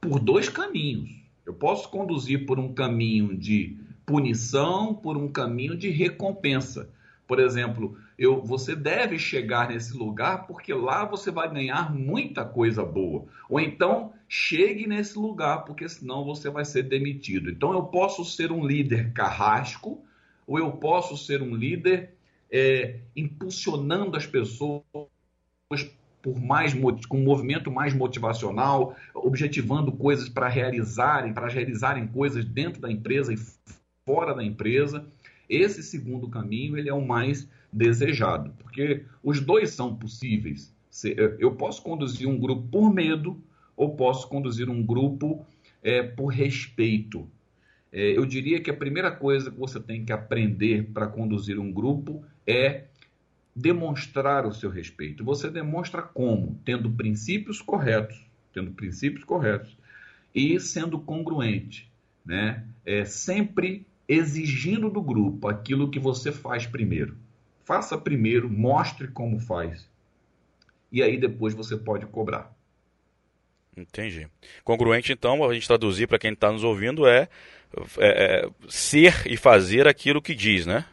por 0.00 0.20
dois 0.20 0.48
caminhos. 0.48 1.10
Eu 1.44 1.54
posso 1.54 1.88
conduzir 1.88 2.46
por 2.46 2.58
um 2.58 2.72
caminho 2.72 3.36
de 3.36 3.76
punição, 4.04 4.94
por 4.94 5.16
um 5.16 5.28
caminho 5.28 5.76
de 5.76 5.90
recompensa. 5.90 6.90
Por 7.26 7.38
exemplo, 7.38 7.96
eu, 8.18 8.42
você 8.42 8.74
deve 8.74 9.18
chegar 9.18 9.68
nesse 9.68 9.94
lugar 9.96 10.46
porque 10.46 10.72
lá 10.72 11.04
você 11.04 11.30
vai 11.30 11.52
ganhar 11.52 11.94
muita 11.94 12.44
coisa 12.44 12.84
boa. 12.84 13.26
Ou 13.48 13.60
então, 13.60 14.12
chegue 14.26 14.86
nesse 14.86 15.18
lugar 15.18 15.64
porque 15.64 15.88
senão 15.88 16.24
você 16.24 16.48
vai 16.48 16.64
ser 16.64 16.84
demitido. 16.84 17.50
Então, 17.50 17.72
eu 17.72 17.82
posso 17.84 18.24
ser 18.24 18.50
um 18.50 18.66
líder 18.66 19.12
carrasco 19.12 20.02
ou 20.46 20.58
eu 20.58 20.72
posso 20.72 21.16
ser 21.16 21.42
um 21.42 21.54
líder 21.54 22.14
é, 22.50 23.00
impulsionando 23.14 24.16
as 24.16 24.26
pessoas 24.26 24.82
por 26.22 26.40
mais 26.40 26.74
com 27.08 27.18
um 27.18 27.24
movimento 27.24 27.70
mais 27.70 27.94
motivacional, 27.94 28.96
objetivando 29.14 29.92
coisas 29.92 30.28
para 30.28 30.48
realizarem, 30.48 31.32
para 31.32 31.48
realizarem 31.48 32.06
coisas 32.06 32.44
dentro 32.44 32.80
da 32.80 32.90
empresa 32.90 33.32
e 33.32 33.38
fora 34.04 34.34
da 34.34 34.42
empresa. 34.42 35.06
Esse 35.48 35.82
segundo 35.82 36.28
caminho 36.28 36.76
ele 36.76 36.88
é 36.88 36.94
o 36.94 37.06
mais 37.06 37.48
desejado, 37.72 38.52
porque 38.58 39.04
os 39.22 39.40
dois 39.40 39.70
são 39.70 39.94
possíveis. 39.94 40.74
Eu 41.38 41.52
posso 41.52 41.82
conduzir 41.82 42.28
um 42.28 42.38
grupo 42.38 42.68
por 42.68 42.92
medo 42.92 43.40
ou 43.76 43.94
posso 43.94 44.28
conduzir 44.28 44.68
um 44.68 44.84
grupo 44.84 45.46
é, 45.82 46.02
por 46.02 46.26
respeito. 46.26 47.28
É, 47.92 48.16
eu 48.16 48.26
diria 48.26 48.60
que 48.60 48.70
a 48.70 48.74
primeira 48.74 49.10
coisa 49.10 49.50
que 49.50 49.58
você 49.58 49.80
tem 49.80 50.04
que 50.04 50.12
aprender 50.12 50.90
para 50.92 51.06
conduzir 51.06 51.58
um 51.58 51.72
grupo 51.72 52.22
é 52.46 52.87
demonstrar 53.58 54.46
o 54.46 54.54
seu 54.54 54.70
respeito. 54.70 55.24
Você 55.24 55.50
demonstra 55.50 56.00
como? 56.00 56.58
Tendo 56.64 56.90
princípios 56.90 57.60
corretos, 57.60 58.24
tendo 58.52 58.70
princípios 58.70 59.24
corretos 59.24 59.76
e 60.34 60.58
sendo 60.60 60.98
congruente, 60.98 61.90
né? 62.24 62.64
É 62.86 63.04
sempre 63.04 63.84
exigindo 64.08 64.88
do 64.88 65.02
grupo 65.02 65.48
aquilo 65.48 65.90
que 65.90 65.98
você 65.98 66.30
faz 66.30 66.66
primeiro. 66.66 67.16
Faça 67.64 67.98
primeiro, 67.98 68.48
mostre 68.48 69.08
como 69.08 69.40
faz. 69.40 69.88
E 70.90 71.02
aí 71.02 71.18
depois 71.18 71.52
você 71.52 71.76
pode 71.76 72.06
cobrar. 72.06 72.56
Entendi. 73.76 74.26
Congruente, 74.64 75.12
então, 75.12 75.44
a 75.44 75.52
gente 75.52 75.66
traduzir 75.66 76.06
para 76.06 76.18
quem 76.18 76.32
está 76.32 76.50
nos 76.50 76.64
ouvindo 76.64 77.06
é, 77.06 77.28
é, 77.98 78.46
é 78.46 78.50
ser 78.68 79.26
e 79.26 79.36
fazer 79.36 79.86
aquilo 79.86 80.22
que 80.22 80.34
diz, 80.34 80.64
né? 80.64 80.84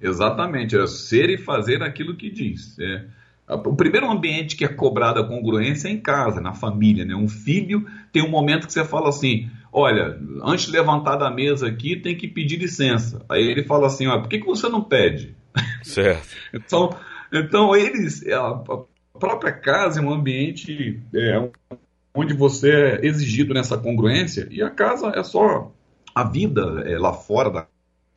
Exatamente, 0.00 0.76
é 0.76 0.86
ser 0.86 1.30
e 1.30 1.38
fazer 1.38 1.82
aquilo 1.82 2.16
que 2.16 2.30
diz. 2.30 2.78
É. 2.78 3.04
O 3.48 3.74
primeiro 3.74 4.10
ambiente 4.10 4.56
que 4.56 4.64
é 4.64 4.68
cobrado 4.68 5.20
a 5.20 5.26
congruência 5.26 5.88
é 5.88 5.90
em 5.90 5.98
casa, 5.98 6.40
na 6.40 6.52
família. 6.52 7.04
Né? 7.04 7.14
Um 7.14 7.28
filho 7.28 7.86
tem 8.12 8.22
um 8.22 8.28
momento 8.28 8.66
que 8.66 8.72
você 8.72 8.84
fala 8.84 9.08
assim: 9.08 9.50
olha, 9.72 10.18
antes 10.42 10.66
de 10.66 10.72
levantar 10.72 11.16
da 11.16 11.30
mesa 11.30 11.66
aqui, 11.66 11.96
tem 11.96 12.14
que 12.14 12.28
pedir 12.28 12.58
licença. 12.58 13.24
Aí 13.28 13.42
ele 13.42 13.64
fala 13.64 13.86
assim: 13.86 14.06
olha, 14.06 14.20
por 14.20 14.28
que, 14.28 14.38
que 14.38 14.46
você 14.46 14.68
não 14.68 14.82
pede? 14.82 15.34
Certo. 15.82 16.28
então, 16.52 16.94
então, 17.32 17.74
eles, 17.74 18.26
a 18.26 18.62
própria 19.18 19.52
casa 19.52 20.00
é 20.00 20.02
um 20.02 20.12
ambiente 20.12 21.00
é, 21.14 21.48
onde 22.14 22.34
você 22.34 22.70
é 22.70 23.06
exigido 23.06 23.54
nessa 23.54 23.78
congruência 23.78 24.46
e 24.50 24.62
a 24.62 24.70
casa 24.70 25.12
é 25.14 25.22
só 25.22 25.72
a 26.14 26.24
vida 26.24 26.82
é, 26.84 26.98
lá 26.98 27.12
fora 27.12 27.50
da 27.50 27.66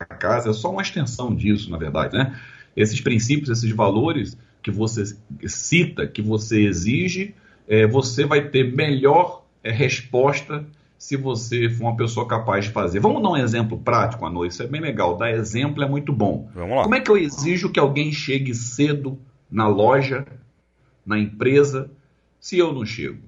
casa 0.04 0.50
é 0.50 0.52
só 0.52 0.70
uma 0.70 0.82
extensão 0.82 1.34
disso, 1.34 1.70
na 1.70 1.78
verdade, 1.78 2.16
né? 2.16 2.38
Esses 2.76 3.00
princípios, 3.00 3.50
esses 3.50 3.70
valores 3.70 4.36
que 4.62 4.70
você 4.70 5.16
cita, 5.46 6.06
que 6.06 6.22
você 6.22 6.62
exige, 6.62 7.34
é, 7.68 7.86
você 7.86 8.24
vai 8.24 8.48
ter 8.48 8.74
melhor 8.74 9.44
é, 9.62 9.70
resposta 9.70 10.64
se 10.96 11.16
você 11.16 11.68
for 11.68 11.86
uma 11.86 11.96
pessoa 11.96 12.28
capaz 12.28 12.66
de 12.66 12.70
fazer. 12.70 13.00
Vamos 13.00 13.22
dar 13.22 13.30
um 13.30 13.36
exemplo 13.36 13.76
prático, 13.76 14.24
Anô, 14.24 14.46
isso 14.46 14.62
é 14.62 14.66
bem 14.68 14.80
legal. 14.80 15.16
Dar 15.16 15.32
exemplo 15.32 15.82
é 15.82 15.88
muito 15.88 16.12
bom. 16.12 16.48
Vamos 16.54 16.76
lá. 16.76 16.82
Como 16.84 16.94
é 16.94 17.00
que 17.00 17.10
eu 17.10 17.16
exijo 17.16 17.70
que 17.70 17.80
alguém 17.80 18.12
chegue 18.12 18.54
cedo 18.54 19.18
na 19.50 19.66
loja, 19.66 20.24
na 21.04 21.18
empresa, 21.18 21.90
se 22.38 22.56
eu 22.56 22.72
não 22.72 22.86
chego? 22.86 23.18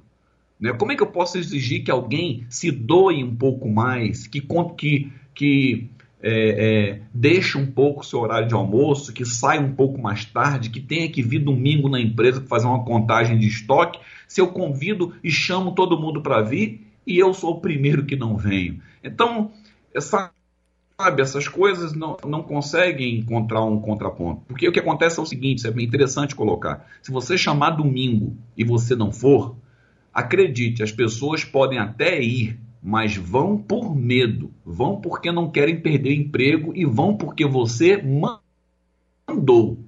Né? 0.60 0.72
Como 0.72 0.92
é 0.92 0.96
que 0.96 1.02
eu 1.02 1.08
posso 1.08 1.36
exigir 1.36 1.82
que 1.82 1.90
alguém 1.90 2.46
se 2.48 2.70
doe 2.70 3.24
um 3.24 3.34
pouco 3.34 3.68
mais, 3.68 4.28
que, 4.28 4.40
que, 4.76 5.12
que 5.34 5.90
é, 6.26 6.30
é, 6.32 7.00
deixe 7.12 7.58
um 7.58 7.66
pouco 7.66 8.00
o 8.00 8.04
seu 8.04 8.20
horário 8.20 8.48
de 8.48 8.54
almoço, 8.54 9.12
que 9.12 9.26
saia 9.26 9.60
um 9.60 9.74
pouco 9.74 10.00
mais 10.00 10.24
tarde, 10.24 10.70
que 10.70 10.80
tenha 10.80 11.10
que 11.10 11.22
vir 11.22 11.40
domingo 11.40 11.86
na 11.86 12.00
empresa 12.00 12.40
para 12.40 12.48
fazer 12.48 12.66
uma 12.66 12.82
contagem 12.82 13.38
de 13.38 13.46
estoque, 13.46 14.00
se 14.26 14.40
eu 14.40 14.48
convido 14.48 15.14
e 15.22 15.30
chamo 15.30 15.72
todo 15.72 16.00
mundo 16.00 16.22
para 16.22 16.40
vir 16.40 16.90
e 17.06 17.18
eu 17.18 17.34
sou 17.34 17.50
o 17.50 17.60
primeiro 17.60 18.06
que 18.06 18.16
não 18.16 18.38
venho. 18.38 18.80
Então, 19.02 19.52
essa, 19.94 20.30
sabe, 20.98 21.20
essas 21.20 21.46
coisas 21.46 21.92
não, 21.92 22.16
não 22.24 22.42
conseguem 22.42 23.18
encontrar 23.18 23.62
um 23.62 23.78
contraponto. 23.78 24.40
Porque 24.48 24.66
o 24.66 24.72
que 24.72 24.80
acontece 24.80 25.20
é 25.20 25.22
o 25.22 25.26
seguinte, 25.26 25.58
isso 25.58 25.68
é 25.68 25.82
interessante 25.82 26.34
colocar. 26.34 26.86
Se 27.02 27.12
você 27.12 27.36
chamar 27.36 27.72
domingo 27.72 28.34
e 28.56 28.64
você 28.64 28.96
não 28.96 29.12
for, 29.12 29.56
acredite, 30.12 30.82
as 30.82 30.90
pessoas 30.90 31.44
podem 31.44 31.78
até 31.78 32.18
ir, 32.22 32.58
mas 32.84 33.16
vão 33.16 33.56
por 33.56 33.96
medo, 33.96 34.52
vão 34.62 35.00
porque 35.00 35.32
não 35.32 35.50
querem 35.50 35.80
perder 35.80 36.14
emprego 36.14 36.70
e 36.76 36.84
vão 36.84 37.16
porque 37.16 37.46
você 37.46 37.96
mandou. 39.26 39.82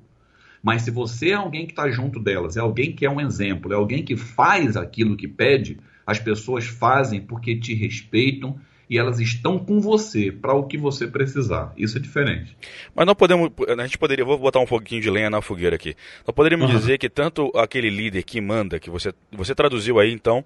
Mas 0.63 0.81
se 0.81 0.91
você 0.91 1.29
é 1.29 1.35
alguém 1.35 1.67
que 1.67 1.73
está 1.73 1.91
junto 1.91 2.19
delas, 2.19 2.57
é 2.57 2.61
alguém 2.61 2.95
que 2.95 3.05
é 3.05 3.11
um 3.11 3.21
exemplo, 3.21 3.71
é 3.71 3.77
alguém 3.77 4.03
que 4.03 4.17
faz 4.17 4.79
aquilo 4.79 5.15
que 5.15 5.29
pede, 5.29 5.79
as 6.07 6.19
pessoas 6.19 6.65
fazem 6.65 7.21
porque 7.21 7.55
te 7.61 7.75
respeitam 7.75 8.59
e 8.89 8.97
elas 8.97 9.21
estão 9.21 9.59
com 9.59 9.79
você 9.79 10.33
para 10.33 10.55
o 10.55 10.67
que 10.67 10.79
você 10.79 11.07
precisar. 11.07 11.75
Isso 11.77 11.99
é 11.99 12.01
diferente. 12.01 12.57
Mas 12.95 13.05
nós 13.05 13.15
podemos, 13.15 13.51
a 13.79 13.83
gente 13.83 13.99
poderia, 13.99 14.25
vou 14.25 14.39
botar 14.39 14.61
um 14.61 14.67
pouquinho 14.67 15.03
de 15.03 15.11
lenha 15.11 15.29
na 15.29 15.43
fogueira 15.43 15.77
aqui. 15.77 15.95
Nós 16.27 16.35
poderíamos 16.35 16.71
uhum. 16.71 16.79
dizer 16.79 16.97
que 16.97 17.11
tanto 17.11 17.53
aquele 17.55 17.91
líder 17.91 18.23
que 18.23 18.41
manda, 18.41 18.81
que 18.81 18.89
você, 18.89 19.13
você 19.31 19.55
traduziu 19.55 19.99
aí 19.99 20.11
então, 20.11 20.43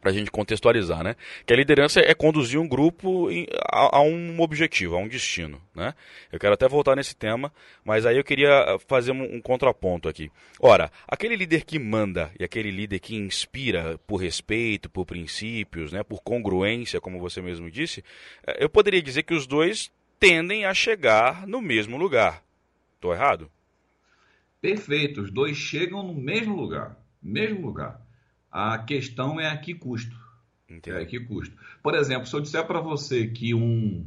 para 0.00 0.10
a 0.10 0.14
gente 0.14 0.30
contextualizar, 0.30 1.02
né? 1.02 1.16
Que 1.44 1.52
a 1.52 1.56
liderança 1.56 2.00
é 2.00 2.14
conduzir 2.14 2.60
um 2.60 2.68
grupo 2.68 3.28
a, 3.70 3.98
a, 3.98 4.02
um 4.02 4.40
objetivo, 4.40 4.94
a 4.94 4.98
um 4.98 5.08
destino, 5.08 5.60
né? 5.74 5.94
Eu 6.30 6.38
quero 6.38 6.54
até 6.54 6.68
voltar 6.68 6.94
nesse 6.94 7.16
tema, 7.16 7.52
mas 7.84 8.06
aí 8.06 8.16
eu 8.16 8.24
queria 8.24 8.78
fazer 8.86 9.12
um, 9.12 9.36
um, 9.36 9.40
contraponto 9.40 10.08
aqui. 10.08 10.30
Ora, 10.60 10.90
aquele 11.06 11.34
líder 11.36 11.64
que 11.64 11.78
manda 11.78 12.30
e 12.38 12.44
aquele 12.44 12.70
líder 12.70 13.00
que 13.00 13.16
inspira 13.16 13.98
por 14.06 14.16
respeito, 14.18 14.88
por 14.88 15.04
princípios, 15.04 15.92
né? 15.92 16.02
Por 16.02 16.22
congruência, 16.22 17.00
como 17.00 17.18
você 17.18 17.42
mesmo 17.42 17.70
disse, 17.70 18.04
é, 18.46 18.62
eu 18.62 18.68
poderia 18.68 19.02
dizer 19.02 19.24
que 19.24 19.34
os 19.34 19.46
dois 19.46 19.90
tendem 20.20 20.64
a 20.64 20.72
chegar 20.72 21.46
no 21.46 21.60
mesmo 21.60 21.96
lugar. 21.96 22.42
Estou 22.94 23.12
errado? 23.12 23.50
Perfeito, 24.60 25.22
os 25.22 25.30
dois 25.30 25.56
chegam 25.56 26.02
no 26.02 26.14
mesmo 26.14 26.56
lugar, 26.56 26.96
mesmo 27.22 27.66
lugar. 27.66 28.00
A 28.50 28.78
questão 28.78 29.40
é 29.40 29.48
a 29.48 29.56
que 29.56 29.74
custo. 29.74 30.16
Entendi. 30.68 30.96
É 30.96 31.02
a 31.02 31.06
que 31.06 31.20
custo. 31.20 31.56
Por 31.82 31.94
exemplo, 31.94 32.26
se 32.26 32.34
eu 32.34 32.40
disser 32.40 32.66
para 32.66 32.80
você 32.80 33.26
que 33.26 33.54
um, 33.54 34.06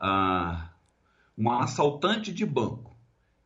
uh, 0.00 0.68
um 1.36 1.50
assaltante 1.50 2.32
de 2.32 2.44
banco 2.44 2.96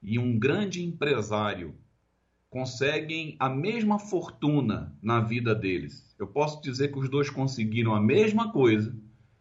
e 0.02 0.18
um 0.18 0.38
grande 0.38 0.82
empresário 0.82 1.74
conseguem 2.48 3.36
a 3.38 3.48
mesma 3.48 3.98
fortuna 3.98 4.96
na 5.02 5.20
vida 5.20 5.54
deles, 5.54 6.14
eu 6.18 6.26
posso 6.26 6.62
dizer 6.62 6.92
que 6.92 6.98
os 6.98 7.08
dois 7.08 7.28
conseguiram 7.28 7.94
a 7.94 8.00
mesma 8.00 8.52
coisa, 8.52 8.94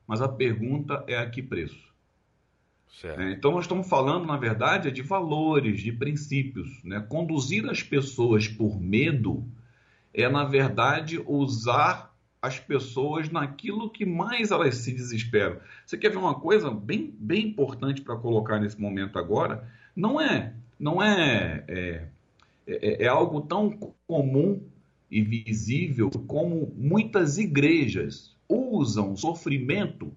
mas 0.07 0.21
a 0.21 0.27
pergunta 0.27 1.03
é 1.07 1.17
a 1.17 1.29
que 1.29 1.41
preço. 1.41 1.93
É, 3.03 3.31
então, 3.31 3.51
nós 3.51 3.65
estamos 3.65 3.89
falando, 3.89 4.25
na 4.25 4.37
verdade, 4.37 4.91
de 4.91 5.01
valores, 5.01 5.81
de 5.81 5.91
princípios. 5.91 6.81
Né? 6.83 6.99
Conduzir 7.01 7.69
as 7.69 7.83
pessoas 7.83 8.47
por 8.47 8.79
medo 8.79 9.45
é, 10.13 10.29
na 10.29 10.43
verdade, 10.43 11.21
usar 11.25 12.13
as 12.41 12.59
pessoas 12.59 13.29
naquilo 13.29 13.89
que 13.89 14.05
mais 14.05 14.51
elas 14.51 14.75
se 14.75 14.91
desesperam. 14.91 15.57
Você 15.85 15.97
quer 15.97 16.09
ver 16.09 16.17
uma 16.17 16.35
coisa 16.35 16.69
bem, 16.69 17.15
bem 17.17 17.47
importante 17.47 18.01
para 18.01 18.17
colocar 18.17 18.59
nesse 18.59 18.79
momento 18.79 19.17
agora? 19.17 19.67
Não 19.95 20.19
é, 20.19 20.53
não 20.77 21.01
é, 21.01 21.63
é, 21.67 22.07
é, 22.67 23.03
é 23.05 23.07
algo 23.07 23.41
tão 23.41 23.71
comum 24.05 24.61
e 25.09 25.21
visível 25.21 26.09
como 26.27 26.73
muitas 26.75 27.37
igrejas 27.37 28.35
usam 28.49 29.13
o 29.13 29.17
sofrimento, 29.17 30.11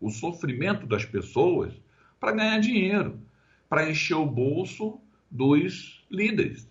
o 0.00 0.10
sofrimento 0.10 0.86
das 0.86 1.04
pessoas 1.04 1.72
para 2.20 2.32
ganhar 2.32 2.58
dinheiro, 2.58 3.18
para 3.68 3.88
encher 3.88 4.16
o 4.16 4.26
bolso 4.26 5.00
dos 5.30 6.04
líderes, 6.10 6.68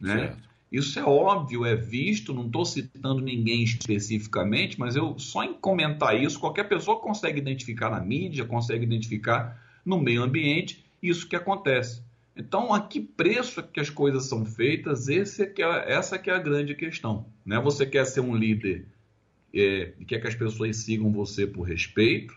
né? 0.00 0.16
Certo. 0.18 0.51
Isso 0.72 0.98
é 0.98 1.04
óbvio, 1.04 1.66
é 1.66 1.76
visto, 1.76 2.32
não 2.32 2.46
estou 2.46 2.64
citando 2.64 3.20
ninguém 3.20 3.62
especificamente, 3.62 4.80
mas 4.80 4.96
eu 4.96 5.18
só 5.18 5.44
em 5.44 5.52
comentar 5.52 6.18
isso, 6.18 6.40
qualquer 6.40 6.64
pessoa 6.64 6.98
consegue 6.98 7.38
identificar 7.38 7.90
na 7.90 8.00
mídia, 8.00 8.46
consegue 8.46 8.82
identificar 8.82 9.62
no 9.84 10.00
meio 10.00 10.22
ambiente 10.22 10.82
isso 11.02 11.28
que 11.28 11.36
acontece. 11.36 12.02
Então, 12.34 12.72
a 12.72 12.80
que 12.80 13.00
preço 13.00 13.60
é 13.60 13.62
que 13.62 13.80
as 13.80 13.90
coisas 13.90 14.24
são 14.24 14.46
feitas? 14.46 15.08
Esse 15.08 15.42
é 15.42 15.46
que 15.46 15.62
é, 15.62 15.92
essa 15.92 16.18
que 16.18 16.30
é 16.30 16.34
a 16.34 16.38
grande 16.38 16.74
questão. 16.74 17.26
Né? 17.44 17.60
Você 17.60 17.84
quer 17.84 18.06
ser 18.06 18.20
um 18.20 18.34
líder 18.34 18.86
é, 19.52 19.92
e 20.00 20.06
quer 20.06 20.22
que 20.22 20.28
as 20.28 20.34
pessoas 20.34 20.78
sigam 20.78 21.12
você 21.12 21.46
por 21.46 21.64
respeito 21.64 22.34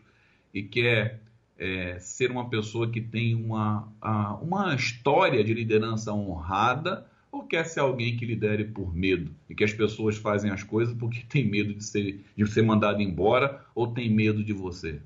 e 0.54 0.62
quer 0.62 1.22
é, 1.58 1.98
ser 2.00 2.32
uma 2.32 2.50
pessoa 2.50 2.92
que 2.92 3.00
tem 3.00 3.34
uma, 3.34 3.88
a, 4.01 4.36
uma 4.36 4.75
história 4.75 5.42
de 5.42 5.54
liderança 5.54 6.12
honrada 6.12 7.06
ou 7.36 7.44
quer 7.44 7.65
ser 7.65 7.82
alguém 7.82 8.15
que 8.15 8.25
lidere 8.25 8.63
por 8.63 8.96
medo 8.96 9.30
e 9.50 9.54
que 9.54 9.63
as 9.63 9.74
pessoas 9.74 10.15
fazem 10.15 10.51
as 10.51 10.63
coisas 10.63 10.96
porque 10.98 11.22
tem 11.27 11.46
medo 11.46 11.74
de 11.74 11.84
ser, 11.84 12.24
de 12.36 12.48
ser 12.48 12.62
mandado 12.62 13.01
embora 13.01 13.65
ou 13.75 13.88
tem 13.88 14.10
medo 14.10 14.44
de 14.44 14.54
você? 14.54 15.01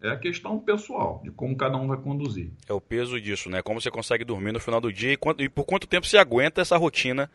É 0.00 0.10
a 0.10 0.16
questão 0.16 0.58
pessoal, 0.58 1.20
de 1.22 1.30
como 1.30 1.56
cada 1.56 1.76
um 1.76 1.86
vai 1.86 1.96
conduzir. 1.96 2.50
É 2.68 2.72
o 2.72 2.80
peso 2.80 3.20
disso, 3.20 3.48
né? 3.48 3.62
Como 3.62 3.80
você 3.80 3.90
consegue 3.90 4.24
dormir 4.24 4.52
no 4.52 4.58
final 4.58 4.80
do 4.80 4.92
dia 4.92 5.12
e, 5.12 5.16
quanto, 5.16 5.42
e 5.42 5.48
por 5.48 5.64
quanto 5.64 5.86
tempo 5.86 6.06
você 6.06 6.18
aguenta 6.18 6.60
essa 6.60 6.76
rotina 6.76 7.30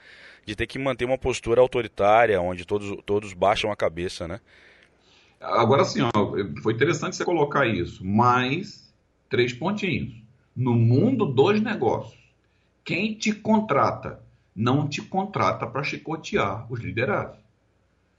de 0.45 0.55
ter 0.55 0.67
que 0.67 0.77
manter 0.79 1.05
uma 1.05 1.17
postura 1.17 1.61
autoritária, 1.61 2.41
onde 2.41 2.65
todos, 2.65 2.97
todos 3.05 3.33
baixam 3.33 3.71
a 3.71 3.75
cabeça, 3.75 4.27
né? 4.27 4.41
Agora 5.39 5.85
sim, 5.85 6.01
ó, 6.01 6.11
foi 6.61 6.73
interessante 6.73 7.15
você 7.15 7.23
colocar 7.23 7.65
isso, 7.67 8.03
mas 8.03 8.93
três 9.29 9.53
pontinhos. 9.53 10.13
No 10.55 10.73
mundo 10.73 11.25
dos 11.25 11.61
negócios, 11.61 12.19
quem 12.83 13.13
te 13.13 13.31
contrata 13.31 14.26
não 14.57 14.87
te 14.87 15.03
contrata 15.03 15.67
para 15.67 15.83
chicotear 15.83 16.65
os 16.71 16.79
liderados. 16.79 17.37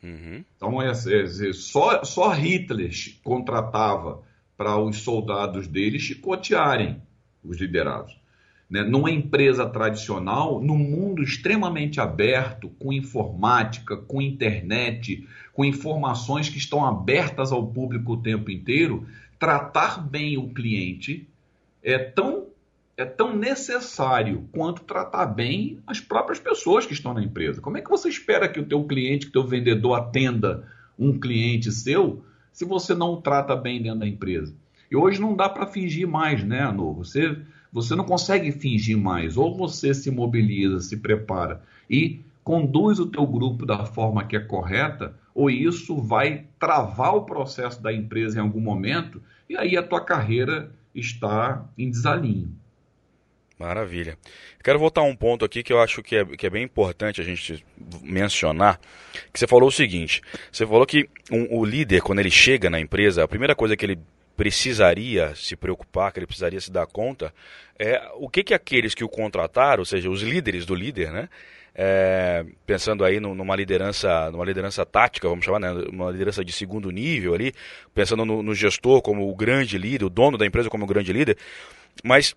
Uhum. 0.00 0.44
Então, 0.56 0.80
é, 0.80 0.92
é, 0.92 1.52
só, 1.52 2.04
só 2.04 2.32
Hitler 2.32 2.92
contratava 3.24 4.22
para 4.56 4.78
os 4.78 4.98
soldados 4.98 5.66
dele 5.66 5.98
chicotearem 5.98 7.02
os 7.42 7.58
liderados. 7.58 8.16
Né? 8.70 8.84
Numa 8.84 9.10
empresa 9.10 9.66
tradicional, 9.66 10.60
num 10.60 10.78
mundo 10.78 11.22
extremamente 11.22 12.00
aberto, 12.00 12.68
com 12.78 12.92
informática, 12.92 13.96
com 13.96 14.22
internet, 14.22 15.26
com 15.52 15.64
informações 15.64 16.48
que 16.48 16.58
estão 16.58 16.84
abertas 16.84 17.50
ao 17.50 17.66
público 17.66 18.12
o 18.12 18.22
tempo 18.22 18.48
inteiro, 18.50 19.06
tratar 19.40 20.00
bem 20.00 20.38
o 20.38 20.50
cliente 20.50 21.26
é 21.82 21.98
tão 21.98 22.47
é 22.98 23.04
tão 23.04 23.34
necessário 23.34 24.48
quanto 24.50 24.82
tratar 24.82 25.26
bem 25.26 25.78
as 25.86 26.00
próprias 26.00 26.40
pessoas 26.40 26.84
que 26.84 26.92
estão 26.92 27.14
na 27.14 27.22
empresa. 27.22 27.60
Como 27.60 27.76
é 27.76 27.80
que 27.80 27.88
você 27.88 28.08
espera 28.08 28.48
que 28.48 28.58
o 28.58 28.66
teu 28.66 28.82
cliente, 28.82 29.26
que 29.26 29.30
o 29.30 29.40
teu 29.40 29.46
vendedor 29.46 29.94
atenda 29.94 30.66
um 30.98 31.16
cliente 31.16 31.70
seu, 31.70 32.24
se 32.52 32.64
você 32.64 32.96
não 32.96 33.12
o 33.12 33.22
trata 33.22 33.54
bem 33.54 33.80
dentro 33.80 34.00
da 34.00 34.08
empresa? 34.08 34.52
E 34.90 34.96
hoje 34.96 35.20
não 35.20 35.36
dá 35.36 35.48
para 35.48 35.68
fingir 35.68 36.08
mais, 36.08 36.42
né, 36.42 36.60
Anu? 36.60 36.92
Você, 36.94 37.38
você 37.72 37.94
não 37.94 38.04
consegue 38.04 38.50
fingir 38.50 38.98
mais. 38.98 39.36
Ou 39.36 39.56
você 39.56 39.94
se 39.94 40.10
mobiliza, 40.10 40.80
se 40.80 40.96
prepara 40.96 41.62
e 41.88 42.20
conduz 42.42 42.98
o 42.98 43.06
teu 43.06 43.24
grupo 43.24 43.64
da 43.64 43.86
forma 43.86 44.24
que 44.24 44.34
é 44.34 44.40
correta, 44.40 45.14
ou 45.32 45.48
isso 45.48 46.00
vai 46.00 46.46
travar 46.58 47.14
o 47.14 47.22
processo 47.22 47.80
da 47.80 47.92
empresa 47.92 48.38
em 48.38 48.42
algum 48.42 48.60
momento, 48.60 49.22
e 49.48 49.56
aí 49.56 49.76
a 49.76 49.82
tua 49.84 50.00
carreira 50.00 50.72
está 50.92 51.64
em 51.78 51.88
desalinho. 51.88 52.58
Maravilha. 53.58 54.16
Quero 54.62 54.78
voltar 54.78 55.00
a 55.00 55.04
um 55.04 55.16
ponto 55.16 55.44
aqui 55.44 55.64
que 55.64 55.72
eu 55.72 55.80
acho 55.80 56.00
que 56.00 56.16
é, 56.16 56.24
que 56.24 56.46
é 56.46 56.50
bem 56.50 56.62
importante 56.62 57.20
a 57.20 57.24
gente 57.24 57.64
mencionar, 58.02 58.78
que 59.32 59.38
você 59.38 59.48
falou 59.48 59.68
o 59.68 59.72
seguinte, 59.72 60.22
você 60.52 60.64
falou 60.64 60.86
que 60.86 61.08
um, 61.30 61.58
o 61.58 61.64
líder, 61.64 62.00
quando 62.00 62.20
ele 62.20 62.30
chega 62.30 62.70
na 62.70 62.78
empresa, 62.78 63.24
a 63.24 63.28
primeira 63.28 63.56
coisa 63.56 63.76
que 63.76 63.84
ele 63.84 63.98
precisaria 64.36 65.34
se 65.34 65.56
preocupar, 65.56 66.12
que 66.12 66.20
ele 66.20 66.26
precisaria 66.26 66.60
se 66.60 66.70
dar 66.70 66.86
conta, 66.86 67.34
é 67.76 68.00
o 68.14 68.28
que, 68.28 68.44
que 68.44 68.54
aqueles 68.54 68.94
que 68.94 69.02
o 69.02 69.08
contrataram, 69.08 69.80
ou 69.80 69.84
seja, 69.84 70.08
os 70.08 70.22
líderes 70.22 70.64
do 70.64 70.76
líder, 70.76 71.10
né, 71.10 71.28
é, 71.74 72.44
pensando 72.64 73.04
aí 73.04 73.18
numa 73.18 73.56
liderança, 73.56 74.30
numa 74.30 74.44
liderança 74.44 74.86
tática, 74.86 75.28
vamos 75.28 75.44
chamar, 75.44 75.58
né, 75.58 75.72
uma 75.92 76.12
liderança 76.12 76.44
de 76.44 76.52
segundo 76.52 76.92
nível 76.92 77.34
ali, 77.34 77.52
pensando 77.92 78.24
no, 78.24 78.40
no 78.40 78.54
gestor 78.54 79.02
como 79.02 79.28
o 79.28 79.34
grande 79.34 79.76
líder, 79.76 80.04
o 80.04 80.10
dono 80.10 80.38
da 80.38 80.46
empresa 80.46 80.70
como 80.70 80.84
o 80.84 80.88
grande 80.88 81.12
líder, 81.12 81.36
mas 82.04 82.36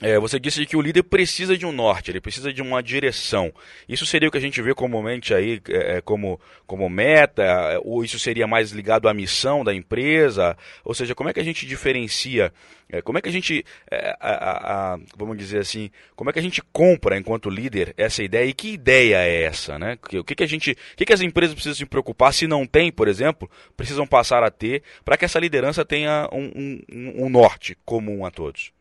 é, 0.00 0.16
você 0.18 0.38
disse 0.38 0.64
que 0.64 0.76
o 0.76 0.80
líder 0.80 1.02
precisa 1.02 1.58
de 1.58 1.66
um 1.66 1.72
norte, 1.72 2.10
ele 2.10 2.20
precisa 2.20 2.52
de 2.52 2.62
uma 2.62 2.80
direção. 2.80 3.52
Isso 3.88 4.06
seria 4.06 4.28
o 4.28 4.32
que 4.32 4.38
a 4.38 4.40
gente 4.40 4.62
vê 4.62 4.72
comumente 4.72 5.34
aí 5.34 5.60
é, 5.68 5.96
é 5.96 6.00
como, 6.00 6.40
como 6.66 6.88
meta, 6.88 7.42
ou 7.82 8.04
isso 8.04 8.16
seria 8.16 8.46
mais 8.46 8.70
ligado 8.70 9.08
à 9.08 9.14
missão 9.14 9.64
da 9.64 9.74
empresa? 9.74 10.56
Ou 10.84 10.94
seja, 10.94 11.16
como 11.16 11.28
é 11.28 11.32
que 11.32 11.40
a 11.40 11.44
gente 11.44 11.66
diferencia, 11.66 12.52
é, 12.88 13.02
como 13.02 13.18
é 13.18 13.20
que 13.20 13.28
a 13.28 13.32
gente, 13.32 13.64
é, 13.90 14.16
a, 14.20 14.94
a, 14.94 14.98
vamos 15.16 15.36
dizer 15.36 15.58
assim, 15.58 15.90
como 16.14 16.30
é 16.30 16.32
que 16.32 16.38
a 16.38 16.42
gente 16.42 16.62
compra 16.72 17.18
enquanto 17.18 17.50
líder 17.50 17.92
essa 17.96 18.22
ideia 18.22 18.48
e 18.48 18.54
que 18.54 18.74
ideia 18.74 19.16
é 19.16 19.42
essa, 19.42 19.80
né? 19.80 19.98
O 20.14 20.22
que, 20.22 20.36
que 20.36 20.44
a 20.44 20.48
gente, 20.48 20.70
o 20.70 20.96
que, 20.96 21.06
que 21.06 21.12
as 21.12 21.20
empresas 21.20 21.54
precisam 21.54 21.74
se 21.74 21.86
preocupar, 21.86 22.32
se 22.32 22.46
não 22.46 22.64
tem, 22.64 22.92
por 22.92 23.08
exemplo, 23.08 23.50
precisam 23.76 24.06
passar 24.06 24.44
a 24.44 24.50
ter, 24.50 24.84
para 25.04 25.16
que 25.16 25.24
essa 25.24 25.40
liderança 25.40 25.84
tenha 25.84 26.28
um, 26.32 26.80
um, 26.88 27.24
um 27.24 27.28
norte 27.28 27.76
comum 27.84 28.24
a 28.24 28.30
todos? 28.30 28.77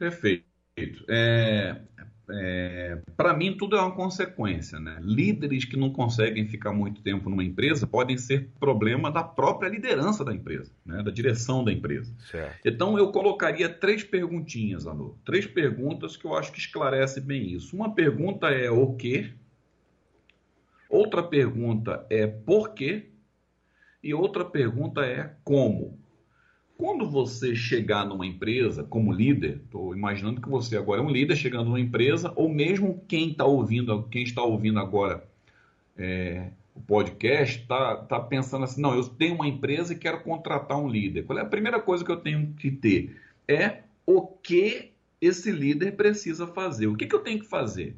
Perfeito. 0.00 0.46
É, 1.10 1.76
é, 2.30 2.98
Para 3.18 3.34
mim, 3.34 3.54
tudo 3.54 3.76
é 3.76 3.80
uma 3.82 3.94
consequência. 3.94 4.80
Né? 4.80 4.98
Líderes 5.02 5.66
que 5.66 5.76
não 5.76 5.92
conseguem 5.92 6.48
ficar 6.48 6.72
muito 6.72 7.02
tempo 7.02 7.28
numa 7.28 7.44
empresa 7.44 7.86
podem 7.86 8.16
ser 8.16 8.48
problema 8.58 9.10
da 9.10 9.22
própria 9.22 9.68
liderança 9.68 10.24
da 10.24 10.32
empresa, 10.32 10.72
né? 10.86 11.02
da 11.02 11.10
direção 11.10 11.62
da 11.62 11.70
empresa. 11.70 12.14
Certo. 12.30 12.58
Então, 12.64 12.96
eu 12.96 13.12
colocaria 13.12 13.68
três 13.68 14.02
perguntinhas, 14.02 14.86
Alô. 14.86 15.18
Três 15.22 15.46
perguntas 15.46 16.16
que 16.16 16.24
eu 16.24 16.34
acho 16.34 16.50
que 16.50 16.58
esclarecem 16.58 17.22
bem 17.22 17.52
isso. 17.52 17.76
Uma 17.76 17.94
pergunta 17.94 18.48
é 18.48 18.70
o 18.70 18.94
quê? 18.94 19.34
Outra 20.88 21.22
pergunta 21.22 22.06
é 22.08 22.26
por 22.26 22.72
quê? 22.72 23.10
E 24.02 24.14
outra 24.14 24.46
pergunta 24.46 25.02
é 25.02 25.36
como. 25.44 25.99
Quando 26.80 27.10
você 27.10 27.54
chegar 27.54 28.06
numa 28.06 28.26
empresa 28.26 28.82
como 28.82 29.12
líder, 29.12 29.60
estou 29.66 29.94
imaginando 29.94 30.40
que 30.40 30.48
você 30.48 30.78
agora 30.78 31.02
é 31.02 31.04
um 31.04 31.10
líder 31.10 31.36
chegando 31.36 31.66
numa 31.66 31.78
empresa, 31.78 32.32
ou 32.34 32.48
mesmo 32.48 33.04
quem 33.06 33.32
está 33.32 33.44
ouvindo, 33.44 34.02
quem 34.04 34.22
está 34.22 34.42
ouvindo 34.42 34.78
agora 34.80 35.22
é, 35.94 36.48
o 36.74 36.80
podcast, 36.80 37.60
está 37.60 37.96
tá 37.96 38.18
pensando 38.18 38.64
assim, 38.64 38.80
não, 38.80 38.94
eu 38.94 39.04
tenho 39.04 39.34
uma 39.34 39.46
empresa 39.46 39.92
e 39.92 39.98
quero 39.98 40.22
contratar 40.22 40.78
um 40.78 40.88
líder. 40.88 41.24
Qual 41.24 41.38
é 41.38 41.42
a 41.42 41.44
primeira 41.44 41.78
coisa 41.82 42.02
que 42.02 42.10
eu 42.10 42.16
tenho 42.16 42.54
que 42.54 42.70
ter? 42.70 43.14
É 43.46 43.82
o 44.06 44.22
que 44.22 44.92
esse 45.20 45.52
líder 45.52 45.96
precisa 45.96 46.46
fazer. 46.46 46.86
O 46.86 46.96
que, 46.96 47.04
que 47.04 47.14
eu 47.14 47.20
tenho 47.20 47.40
que 47.40 47.46
fazer? 47.46 47.94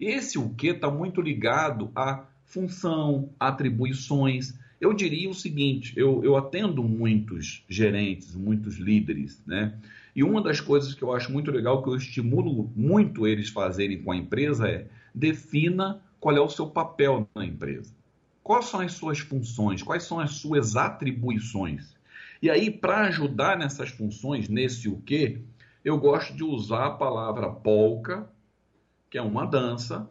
Esse 0.00 0.36
o 0.36 0.48
que 0.48 0.66
está 0.66 0.90
muito 0.90 1.20
ligado 1.20 1.92
à 1.94 2.24
função, 2.44 3.30
atribuições. 3.38 4.58
Eu 4.80 4.94
diria 4.94 5.28
o 5.28 5.34
seguinte: 5.34 5.92
eu, 5.96 6.24
eu 6.24 6.36
atendo 6.36 6.82
muitos 6.82 7.64
gerentes, 7.68 8.34
muitos 8.34 8.76
líderes, 8.76 9.42
né? 9.46 9.78
E 10.16 10.24
uma 10.24 10.42
das 10.42 10.60
coisas 10.60 10.94
que 10.94 11.02
eu 11.02 11.12
acho 11.12 11.30
muito 11.30 11.50
legal, 11.50 11.82
que 11.82 11.88
eu 11.88 11.96
estimulo 11.96 12.70
muito 12.74 13.26
eles 13.26 13.50
fazerem 13.50 14.02
com 14.02 14.10
a 14.10 14.16
empresa, 14.16 14.68
é 14.68 14.88
defina 15.14 16.00
qual 16.18 16.36
é 16.36 16.40
o 16.40 16.48
seu 16.48 16.66
papel 16.66 17.28
na 17.34 17.44
empresa. 17.44 17.94
Quais 18.42 18.66
são 18.66 18.80
as 18.80 18.92
suas 18.92 19.18
funções? 19.18 19.82
Quais 19.82 20.02
são 20.04 20.18
as 20.18 20.32
suas 20.32 20.76
atribuições? 20.76 21.94
E 22.42 22.48
aí, 22.50 22.70
para 22.70 23.02
ajudar 23.02 23.58
nessas 23.58 23.90
funções, 23.90 24.48
nesse 24.48 24.88
o 24.88 25.00
quê, 25.02 25.42
eu 25.84 25.98
gosto 25.98 26.34
de 26.34 26.42
usar 26.42 26.86
a 26.86 26.90
palavra 26.90 27.50
polka, 27.50 28.28
que 29.10 29.18
é 29.18 29.22
uma 29.22 29.44
dança, 29.44 30.08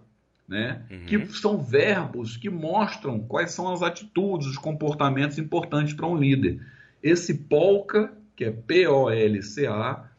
né? 0.50 0.82
Uhum. 0.90 1.06
Que 1.06 1.28
são 1.38 1.64
verbos 1.64 2.36
que 2.36 2.50
mostram 2.50 3.20
quais 3.20 3.52
são 3.52 3.72
as 3.72 3.84
atitudes, 3.84 4.48
os 4.48 4.58
comportamentos 4.58 5.38
importantes 5.38 5.94
para 5.94 6.08
um 6.08 6.18
líder. 6.18 6.60
Esse 7.04 7.36
polka, 7.36 8.12
que 8.36 8.46
é 8.46 8.52
P-O-L-C-A, 8.52 10.10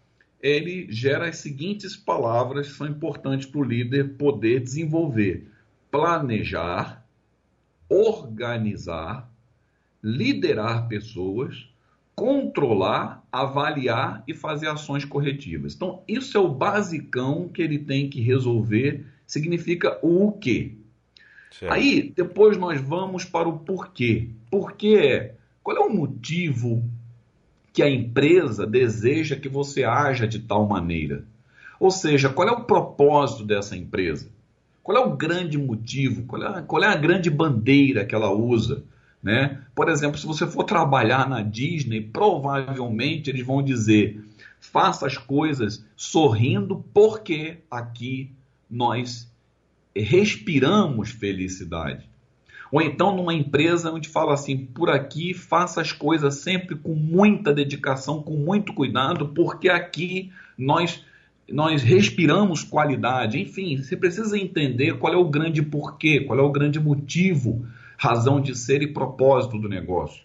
ele 0.41 0.87
gera 0.91 1.29
as 1.29 1.39
seguintes 1.39 1.97
palavras 1.97 2.69
que 2.69 2.75
são 2.75 2.87
importantes 2.87 3.47
para 3.47 3.61
o 3.61 3.65
líder 3.65 4.15
poder 4.17 4.61
desenvolver: 4.61 5.49
planejar, 5.91 7.05
organizar, 7.89 9.29
liderar 10.03 10.87
pessoas, 10.87 11.69
controlar, 12.15 13.27
avaliar 13.33 14.23
e 14.29 14.33
fazer 14.33 14.69
ações 14.69 15.05
corretivas. 15.05 15.75
Então, 15.75 16.03
isso 16.07 16.39
é 16.39 16.41
o 16.41 16.49
basicão 16.49 17.49
que 17.49 17.61
ele 17.61 17.79
tem 17.79 18.09
que 18.09 18.21
resolver. 18.21 19.05
Significa 19.31 19.97
o 20.03 20.33
quê? 20.33 20.73
Certo. 21.53 21.73
Aí, 21.73 22.13
depois 22.17 22.57
nós 22.57 22.81
vamos 22.81 23.25
para 23.25 23.49
o 23.49 23.61
porquê. 23.61 24.31
Porquê 24.51 24.97
é 24.97 25.35
qual 25.63 25.77
é 25.77 25.81
o 25.81 25.95
motivo 25.95 26.83
que 27.73 27.81
a 27.81 27.89
empresa 27.89 28.67
deseja 28.67 29.37
que 29.37 29.49
você 29.49 29.85
haja 29.85 30.27
de 30.27 30.41
tal 30.41 30.67
maneira? 30.67 31.25
Ou 31.79 31.93
seja, 31.93 32.29
qual 32.29 32.49
é 32.49 32.51
o 32.51 32.65
propósito 32.65 33.45
dessa 33.45 33.77
empresa? 33.77 34.29
Qual 34.83 34.99
é 34.99 35.01
o 35.01 35.17
grande 35.17 35.57
motivo? 35.57 36.25
Qual 36.25 36.43
é, 36.43 36.63
qual 36.63 36.83
é 36.83 36.89
a 36.89 36.97
grande 36.97 37.31
bandeira 37.31 38.05
que 38.05 38.17
ela 38.17 38.33
usa? 38.33 38.83
Né? 39.23 39.61
Por 39.77 39.89
exemplo, 39.89 40.19
se 40.19 40.27
você 40.27 40.45
for 40.45 40.65
trabalhar 40.65 41.29
na 41.29 41.41
Disney, 41.41 42.01
provavelmente 42.01 43.31
eles 43.31 43.47
vão 43.47 43.63
dizer: 43.63 44.25
faça 44.59 45.07
as 45.07 45.17
coisas 45.17 45.87
sorrindo, 45.95 46.85
porque 46.93 47.59
aqui 47.71 48.35
nós 48.71 49.31
respiramos 49.95 51.11
felicidade. 51.11 52.09
Ou 52.71 52.81
então 52.81 53.17
numa 53.17 53.35
empresa 53.35 53.91
onde 53.91 54.09
fala 54.09 54.35
assim, 54.35 54.57
por 54.57 54.89
aqui 54.89 55.35
faça 55.35 55.81
as 55.81 55.91
coisas 55.91 56.37
sempre 56.37 56.77
com 56.77 56.95
muita 56.95 57.53
dedicação, 57.53 58.23
com 58.23 58.37
muito 58.37 58.73
cuidado, 58.73 59.29
porque 59.29 59.69
aqui 59.69 60.31
nós 60.57 61.05
nós 61.53 61.83
respiramos 61.83 62.63
qualidade. 62.63 63.41
Enfim, 63.41 63.77
você 63.77 63.97
precisa 63.97 64.39
entender 64.39 64.99
qual 64.99 65.13
é 65.13 65.17
o 65.17 65.29
grande 65.29 65.63
porquê, 65.63 66.21
qual 66.21 66.39
é 66.39 66.43
o 66.43 66.53
grande 66.53 66.79
motivo, 66.79 67.67
razão 67.97 68.41
de 68.41 68.57
ser 68.57 68.83
e 68.83 68.87
propósito 68.87 69.59
do 69.59 69.69
negócio. 69.69 70.23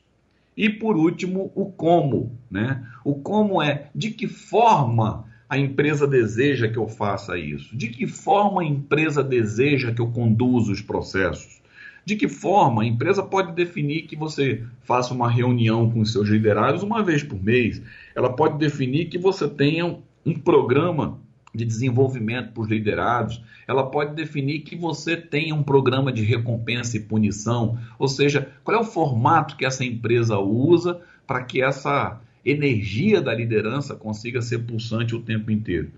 E 0.55 0.69
por 0.69 0.95
último, 0.95 1.51
o 1.55 1.65
como, 1.65 2.37
né? 2.49 2.85
O 3.03 3.15
como 3.15 3.61
é 3.61 3.89
de 3.93 4.11
que 4.11 4.27
forma 4.27 5.25
a 5.49 5.57
empresa 5.57 6.07
deseja 6.07 6.67
que 6.67 6.77
eu 6.77 6.87
faça 6.87 7.37
isso? 7.37 7.75
De 7.75 7.89
que 7.89 8.07
forma 8.07 8.61
a 8.61 8.65
empresa 8.65 9.23
deseja 9.23 9.93
que 9.93 10.01
eu 10.01 10.07
conduza 10.07 10.71
os 10.71 10.81
processos? 10.81 11.61
De 12.03 12.15
que 12.15 12.27
forma 12.27 12.83
a 12.83 12.85
empresa 12.85 13.23
pode 13.23 13.53
definir 13.53 14.03
que 14.03 14.15
você 14.15 14.63
faça 14.83 15.13
uma 15.13 15.29
reunião 15.29 15.89
com 15.89 16.03
seus 16.05 16.29
liderados 16.29 16.83
uma 16.83 17.03
vez 17.03 17.23
por 17.23 17.41
mês? 17.41 17.81
Ela 18.15 18.33
pode 18.33 18.57
definir 18.57 19.05
que 19.05 19.17
você 19.17 19.47
tenha 19.47 19.97
um 20.25 20.33
programa 20.33 21.19
de 21.53 21.63
desenvolvimento 21.63 22.51
para 22.51 22.63
os 22.63 22.69
liderados, 22.69 23.41
ela 23.67 23.89
pode 23.89 24.13
definir 24.13 24.59
que 24.59 24.75
você 24.75 25.15
tenha 25.15 25.55
um 25.55 25.63
programa 25.63 26.11
de 26.11 26.21
recompensa 26.21 26.97
e 26.97 26.99
punição, 26.99 27.79
ou 27.97 28.07
seja, 28.07 28.51
qual 28.63 28.77
é 28.77 28.79
o 28.79 28.83
formato 28.83 29.55
que 29.55 29.65
essa 29.65 29.85
empresa 29.85 30.37
usa 30.37 30.99
para 31.25 31.43
que 31.43 31.61
essa 31.61 32.19
energia 32.45 33.21
da 33.21 33.33
liderança 33.33 33.95
consiga 33.95 34.41
ser 34.41 34.59
pulsante 34.59 35.15
o 35.15 35.21
tempo 35.21 35.49
inteiro. 35.49 35.91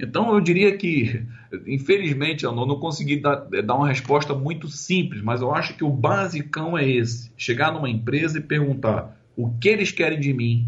Então, 0.00 0.34
eu 0.34 0.40
diria 0.40 0.76
que, 0.76 1.22
infelizmente, 1.66 2.44
eu 2.44 2.52
não 2.52 2.80
consegui 2.80 3.20
dar, 3.20 3.46
eh, 3.52 3.62
dar 3.62 3.76
uma 3.76 3.88
resposta 3.88 4.34
muito 4.34 4.66
simples, 4.68 5.22
mas 5.22 5.40
eu 5.40 5.54
acho 5.54 5.76
que 5.76 5.84
o 5.84 5.90
basicão 5.90 6.76
é 6.76 6.88
esse: 6.88 7.30
chegar 7.36 7.72
numa 7.72 7.88
empresa 7.88 8.38
e 8.38 8.42
perguntar 8.42 9.16
o 9.36 9.50
que 9.58 9.68
eles 9.68 9.92
querem 9.92 10.18
de 10.18 10.32
mim, 10.32 10.66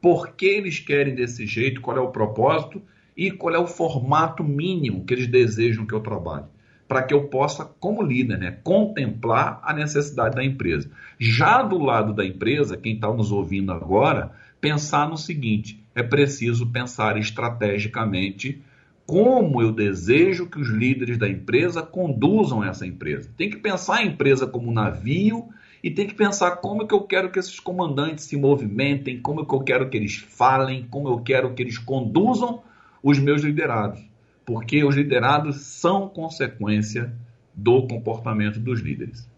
por 0.00 0.32
que 0.32 0.46
eles 0.46 0.78
querem 0.78 1.14
desse 1.14 1.46
jeito, 1.46 1.80
qual 1.80 1.96
é 1.96 2.00
o 2.00 2.10
propósito 2.10 2.82
e 3.16 3.30
qual 3.30 3.54
é 3.54 3.58
o 3.58 3.66
formato 3.66 4.44
mínimo 4.44 5.04
que 5.04 5.14
eles 5.14 5.28
desejam 5.28 5.86
que 5.86 5.94
eu 5.94 6.00
trabalhe, 6.00 6.44
para 6.86 7.02
que 7.02 7.14
eu 7.14 7.24
possa, 7.28 7.64
como 7.64 8.02
líder, 8.02 8.38
né, 8.38 8.58
contemplar 8.62 9.60
a 9.62 9.72
necessidade 9.72 10.34
da 10.34 10.44
empresa. 10.44 10.90
Já 11.18 11.62
do 11.62 11.78
lado 11.78 12.12
da 12.12 12.24
empresa, 12.24 12.76
quem 12.76 12.96
está 12.96 13.10
nos 13.12 13.32
ouvindo 13.32 13.72
agora, 13.72 14.32
pensar 14.64 15.06
no 15.10 15.18
seguinte: 15.18 15.84
é 15.94 16.02
preciso 16.02 16.66
pensar 16.68 17.18
estrategicamente 17.18 18.62
como 19.06 19.60
eu 19.60 19.70
desejo 19.70 20.48
que 20.48 20.58
os 20.58 20.70
líderes 20.70 21.18
da 21.18 21.28
empresa 21.28 21.82
conduzam 21.82 22.64
essa 22.64 22.86
empresa. 22.86 23.30
Tem 23.36 23.50
que 23.50 23.58
pensar 23.58 23.96
a 23.96 24.02
empresa 24.02 24.46
como 24.46 24.70
um 24.70 24.72
navio 24.72 25.50
e 25.82 25.90
tem 25.90 26.06
que 26.06 26.14
pensar 26.14 26.52
como 26.56 26.86
que 26.88 26.94
eu 26.94 27.02
quero 27.02 27.30
que 27.30 27.38
esses 27.38 27.60
comandantes 27.60 28.24
se 28.24 28.38
movimentem, 28.38 29.20
como 29.20 29.44
que 29.46 29.54
eu 29.54 29.60
quero 29.60 29.90
que 29.90 29.98
eles 29.98 30.16
falem, 30.16 30.86
como 30.90 31.08
eu 31.08 31.18
quero 31.18 31.52
que 31.52 31.62
eles 31.62 31.76
conduzam 31.76 32.62
os 33.02 33.18
meus 33.18 33.42
liderados. 33.42 34.00
Porque 34.46 34.82
os 34.82 34.96
liderados 34.96 35.56
são 35.56 36.08
consequência 36.08 37.12
do 37.54 37.86
comportamento 37.86 38.58
dos 38.58 38.80
líderes. 38.80 39.28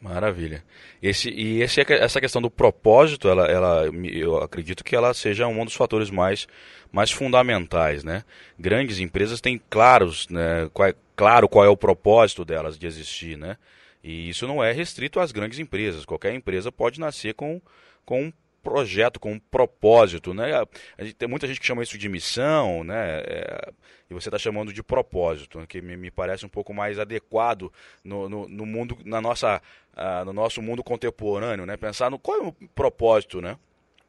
Maravilha. 0.00 0.62
Esse, 1.02 1.28
e 1.28 1.60
esse, 1.60 1.80
essa 1.80 2.20
questão 2.20 2.40
do 2.40 2.50
propósito, 2.50 3.28
ela, 3.28 3.46
ela, 3.46 3.84
eu 4.04 4.36
acredito 4.36 4.84
que 4.84 4.94
ela 4.94 5.12
seja 5.12 5.48
um 5.48 5.64
dos 5.64 5.74
fatores 5.74 6.08
mais, 6.08 6.46
mais 6.92 7.10
fundamentais. 7.10 8.04
Né? 8.04 8.22
Grandes 8.58 9.00
empresas 9.00 9.40
têm 9.40 9.60
claros, 9.68 10.28
né, 10.28 10.70
qual, 10.72 10.88
é, 10.88 10.94
claro 11.16 11.48
qual 11.48 11.64
é 11.64 11.68
o 11.68 11.76
propósito 11.76 12.44
delas 12.44 12.78
de 12.78 12.86
existir. 12.86 13.36
Né? 13.36 13.56
E 14.02 14.28
isso 14.28 14.46
não 14.46 14.62
é 14.62 14.70
restrito 14.70 15.18
às 15.18 15.32
grandes 15.32 15.58
empresas. 15.58 16.04
Qualquer 16.04 16.32
empresa 16.32 16.70
pode 16.70 17.00
nascer 17.00 17.34
com, 17.34 17.60
com 18.04 18.26
um 18.26 18.32
projeto, 18.62 19.18
com 19.20 19.32
um 19.32 19.38
propósito, 19.38 20.34
né? 20.34 20.50
Gente, 20.98 21.14
tem 21.14 21.28
muita 21.28 21.46
gente 21.46 21.60
que 21.60 21.66
chama 21.66 21.82
isso 21.82 21.96
de 21.96 22.08
missão, 22.08 22.84
né? 22.84 23.20
É, 23.20 23.72
e 24.10 24.14
você 24.14 24.28
está 24.28 24.38
chamando 24.38 24.72
de 24.72 24.82
propósito, 24.82 25.64
que 25.66 25.80
me, 25.80 25.96
me, 25.96 26.10
parece 26.10 26.44
um 26.44 26.48
pouco 26.48 26.72
mais 26.72 26.98
adequado 26.98 27.72
no, 28.02 28.28
no, 28.28 28.48
no 28.48 28.66
mundo, 28.66 28.98
na 29.04 29.20
nossa, 29.20 29.60
uh, 29.94 30.24
no 30.24 30.32
nosso 30.32 30.62
mundo 30.62 30.82
contemporâneo, 30.82 31.66
né? 31.66 31.76
Pensar 31.76 32.10
no 32.10 32.18
qual 32.18 32.38
é 32.38 32.42
o 32.42 32.52
propósito, 32.74 33.40
né? 33.40 33.56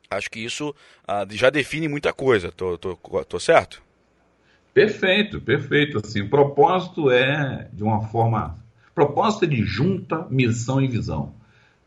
Acho 0.10 0.30
que 0.30 0.40
isso 0.40 0.70
uh, 0.70 1.36
já 1.36 1.50
define 1.50 1.88
muita 1.88 2.12
coisa. 2.12 2.52
Tô, 2.52 2.78
tô, 2.78 2.96
tô 2.96 3.40
certo? 3.40 3.84
Perfeito, 4.74 5.42
perfeito. 5.42 6.00
Assim, 6.00 6.28
propósito 6.28 7.12
é 7.12 7.68
de 7.74 7.84
uma 7.84 8.08
forma, 8.08 8.58
propósito 8.96 9.46
é 9.46 9.48
de 9.48 9.64
junta, 9.64 10.26
missão 10.30 10.82
e 10.82 10.88
visão. 10.88 11.34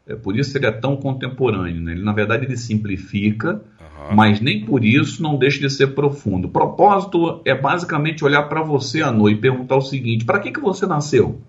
É 0.06 0.14
por 0.16 0.36
isso 0.36 0.56
ele 0.56 0.66
é 0.66 0.72
tão 0.72 0.96
contemporâneo. 0.96 1.80
Né? 1.80 1.92
Ele, 1.92 2.02
na 2.02 2.12
verdade, 2.12 2.44
ele 2.44 2.56
simplifica, 2.56 3.62
uhum. 3.80 4.16
mas 4.16 4.40
nem 4.40 4.64
por 4.64 4.84
isso 4.84 5.22
não 5.22 5.36
deixa 5.36 5.60
de 5.60 5.70
ser 5.70 5.88
profundo. 5.88 6.48
O 6.48 6.50
propósito 6.50 7.40
é 7.44 7.54
basicamente 7.54 8.24
olhar 8.24 8.42
para 8.44 8.62
você 8.62 9.02
à 9.02 9.12
noite 9.12 9.38
e 9.38 9.40
perguntar 9.40 9.76
o 9.76 9.80
seguinte: 9.80 10.24
para 10.24 10.40
que, 10.40 10.50
que 10.50 10.60
você 10.60 10.86
nasceu? 10.86 11.40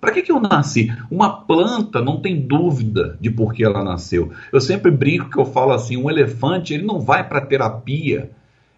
Para 0.00 0.10
que, 0.10 0.22
que 0.22 0.32
eu 0.32 0.40
nasci? 0.40 0.92
Uma 1.08 1.30
planta 1.30 2.02
não 2.02 2.20
tem 2.20 2.40
dúvida 2.40 3.16
de 3.20 3.30
por 3.30 3.54
que 3.54 3.62
ela 3.62 3.84
nasceu. 3.84 4.32
Eu 4.52 4.60
sempre 4.60 4.90
brinco 4.90 5.30
que 5.30 5.38
eu 5.38 5.44
falo 5.44 5.72
assim: 5.72 5.96
um 5.96 6.10
elefante 6.10 6.74
ele 6.74 6.84
não 6.84 6.98
vai 7.00 7.28
para 7.28 7.40
terapia 7.40 8.30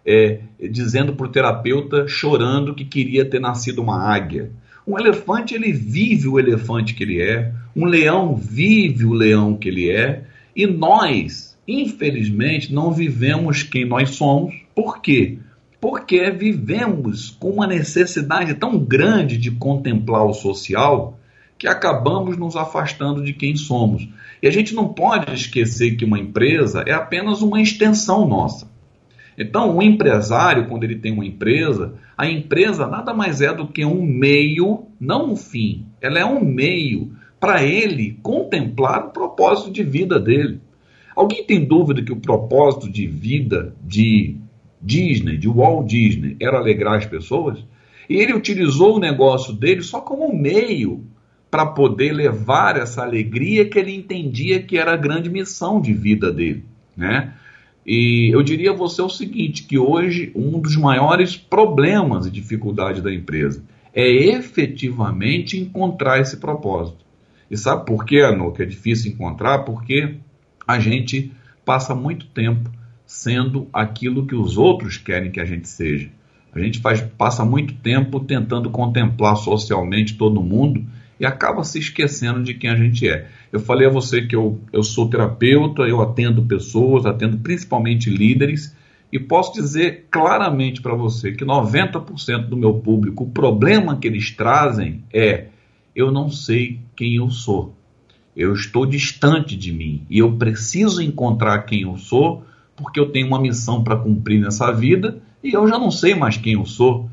é, 0.05 0.41
dizendo 0.69 1.15
para 1.15 1.25
o 1.25 1.31
terapeuta 1.31 2.07
chorando 2.07 2.75
que 2.75 2.85
queria 2.85 3.25
ter 3.27 3.39
nascido 3.39 3.81
uma 3.81 3.99
águia. 3.99 4.51
Um 4.87 4.99
elefante, 4.99 5.55
ele 5.55 5.73
vive 5.73 6.27
o 6.27 6.39
elefante 6.39 6.93
que 6.93 7.03
ele 7.03 7.19
é. 7.19 7.51
Um 7.75 7.85
leão 7.85 8.35
vive 8.35 9.05
o 9.05 9.13
leão 9.13 9.57
que 9.57 9.67
ele 9.67 9.91
é. 9.91 10.23
E 10.55 10.65
nós, 10.65 11.57
infelizmente, 11.67 12.73
não 12.73 12.91
vivemos 12.91 13.63
quem 13.63 13.85
nós 13.85 14.11
somos. 14.11 14.55
Por 14.73 15.01
quê? 15.01 15.39
Porque 15.81 16.31
vivemos 16.31 17.29
com 17.29 17.49
uma 17.49 17.67
necessidade 17.67 18.53
tão 18.53 18.79
grande 18.79 19.37
de 19.37 19.51
contemplar 19.51 20.25
o 20.25 20.33
social 20.33 21.19
que 21.57 21.67
acabamos 21.67 22.37
nos 22.37 22.55
afastando 22.55 23.23
de 23.23 23.33
quem 23.33 23.55
somos. 23.55 24.07
E 24.41 24.47
a 24.47 24.51
gente 24.51 24.73
não 24.73 24.89
pode 24.89 25.33
esquecer 25.33 25.95
que 25.95 26.05
uma 26.05 26.19
empresa 26.19 26.83
é 26.85 26.93
apenas 26.93 27.41
uma 27.41 27.61
extensão 27.61 28.27
nossa. 28.27 28.69
Então, 29.37 29.75
o 29.75 29.81
empresário, 29.81 30.67
quando 30.67 30.85
ele 30.85 30.95
tem 30.95 31.11
uma 31.11 31.25
empresa, 31.25 31.95
a 32.17 32.29
empresa 32.29 32.87
nada 32.87 33.13
mais 33.13 33.41
é 33.41 33.53
do 33.53 33.67
que 33.67 33.83
um 33.83 34.01
meio, 34.01 34.85
não 34.99 35.31
um 35.31 35.35
fim. 35.35 35.85
Ela 35.99 36.19
é 36.19 36.25
um 36.25 36.43
meio 36.43 37.11
para 37.45 37.63
ele 37.63 38.17
contemplar 38.23 39.05
o 39.05 39.11
propósito 39.11 39.69
de 39.69 39.83
vida 39.83 40.19
dele. 40.19 40.59
Alguém 41.15 41.43
tem 41.43 41.63
dúvida 41.63 42.01
que 42.01 42.11
o 42.11 42.15
propósito 42.15 42.89
de 42.89 43.05
vida 43.05 43.75
de 43.83 44.37
Disney, 44.81 45.37
de 45.37 45.47
Walt 45.47 45.85
Disney, 45.85 46.35
era 46.41 46.57
alegrar 46.57 46.95
as 46.97 47.05
pessoas? 47.05 47.63
E 48.09 48.15
ele 48.15 48.33
utilizou 48.33 48.95
o 48.95 48.99
negócio 48.99 49.53
dele 49.53 49.83
só 49.83 50.01
como 50.01 50.27
um 50.27 50.35
meio 50.35 51.03
para 51.51 51.67
poder 51.67 52.13
levar 52.13 52.77
essa 52.77 53.03
alegria 53.03 53.69
que 53.69 53.77
ele 53.77 53.93
entendia 53.93 54.59
que 54.63 54.75
era 54.75 54.93
a 54.93 54.97
grande 54.97 55.29
missão 55.29 55.79
de 55.79 55.93
vida 55.93 56.31
dele, 56.31 56.65
né? 56.97 57.31
E 57.85 58.31
eu 58.33 58.41
diria 58.41 58.71
a 58.71 58.75
você 58.75 59.03
o 59.03 59.09
seguinte, 59.09 59.65
que 59.65 59.77
hoje 59.77 60.31
um 60.33 60.59
dos 60.59 60.75
maiores 60.75 61.37
problemas 61.37 62.25
e 62.25 62.31
dificuldades 62.31 63.03
da 63.03 63.13
empresa 63.13 63.63
é 63.93 64.09
efetivamente 64.09 65.59
encontrar 65.59 66.19
esse 66.19 66.37
propósito. 66.37 67.04
E 67.49 67.57
sabe 67.57 67.85
por 67.85 68.05
quê, 68.05 68.21
Anô, 68.21 68.51
que 68.51 68.63
é 68.63 68.65
difícil 68.65 69.11
encontrar? 69.11 69.59
Porque 69.59 70.15
a 70.67 70.79
gente 70.79 71.31
passa 71.63 71.93
muito 71.93 72.25
tempo 72.27 72.69
sendo 73.05 73.67
aquilo 73.71 74.25
que 74.25 74.35
os 74.35 74.57
outros 74.57 74.97
querem 74.97 75.31
que 75.31 75.39
a 75.39 75.45
gente 75.45 75.69
seja. 75.69 76.09
A 76.53 76.59
gente 76.59 76.79
faz, 76.79 77.01
passa 77.01 77.43
muito 77.43 77.73
tempo 77.75 78.19
tentando 78.19 78.69
contemplar 78.69 79.35
socialmente 79.35 80.17
todo 80.17 80.41
mundo 80.41 80.85
e 81.19 81.25
acaba 81.25 81.63
se 81.63 81.79
esquecendo 81.79 82.43
de 82.43 82.53
quem 82.53 82.69
a 82.69 82.75
gente 82.75 83.07
é. 83.07 83.27
Eu 83.51 83.59
falei 83.59 83.87
a 83.87 83.91
você 83.91 84.21
que 84.21 84.35
eu, 84.35 84.59
eu 84.71 84.83
sou 84.83 85.09
terapeuta, 85.09 85.83
eu 85.83 86.01
atendo 86.01 86.45
pessoas, 86.45 87.05
atendo 87.05 87.37
principalmente 87.37 88.09
líderes, 88.09 88.75
e 89.11 89.19
posso 89.19 89.53
dizer 89.53 90.07
claramente 90.09 90.81
para 90.81 90.95
você 90.95 91.31
que 91.31 91.45
90% 91.45 92.47
do 92.47 92.57
meu 92.57 92.75
público, 92.75 93.23
o 93.23 93.29
problema 93.29 93.97
que 93.97 94.07
eles 94.07 94.31
trazem 94.31 95.03
é 95.13 95.47
eu 95.95 96.11
não 96.11 96.29
sei 96.29 96.79
quem 96.95 97.15
eu 97.15 97.29
sou. 97.29 97.73
Eu 98.35 98.53
estou 98.53 98.85
distante 98.85 99.55
de 99.55 99.71
mim 99.71 100.05
e 100.09 100.19
eu 100.19 100.33
preciso 100.33 101.01
encontrar 101.01 101.59
quem 101.59 101.83
eu 101.83 101.97
sou 101.97 102.43
porque 102.75 102.99
eu 102.99 103.09
tenho 103.09 103.27
uma 103.27 103.39
missão 103.39 103.83
para 103.83 103.95
cumprir 103.95 104.39
nessa 104.41 104.71
vida 104.71 105.21
e 105.41 105.53
eu 105.53 105.67
já 105.67 105.79
não 105.79 105.89
sei 105.89 106.13
mais 106.13 106.35
quem 106.35 106.53
eu 106.53 106.65
sou, 106.65 107.09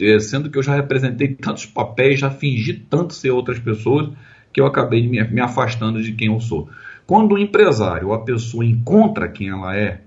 é, 0.00 0.18
sendo 0.18 0.50
que 0.50 0.58
eu 0.58 0.62
já 0.62 0.74
representei 0.74 1.28
tantos 1.28 1.66
papéis, 1.66 2.18
já 2.18 2.30
fingi 2.30 2.74
tanto 2.74 3.14
ser 3.14 3.30
outras 3.30 3.58
pessoas 3.58 4.10
que 4.52 4.60
eu 4.60 4.66
acabei 4.66 5.06
me 5.06 5.40
afastando 5.40 6.02
de 6.02 6.12
quem 6.12 6.28
eu 6.28 6.40
sou. 6.40 6.68
Quando 7.06 7.32
o 7.32 7.38
empresário, 7.38 8.12
a 8.12 8.18
pessoa 8.18 8.64
encontra 8.64 9.28
quem 9.28 9.50
ela 9.50 9.76
é, 9.76 10.00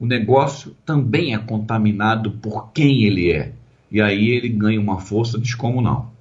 o 0.00 0.06
negócio 0.06 0.74
também 0.86 1.34
é 1.34 1.38
contaminado 1.38 2.32
por 2.32 2.72
quem 2.72 3.04
ele 3.04 3.30
é. 3.30 3.52
E 3.90 4.00
aí 4.00 4.30
ele 4.30 4.48
ganha 4.48 4.80
uma 4.80 4.98
força 4.98 5.38
descomunal. 5.38 6.11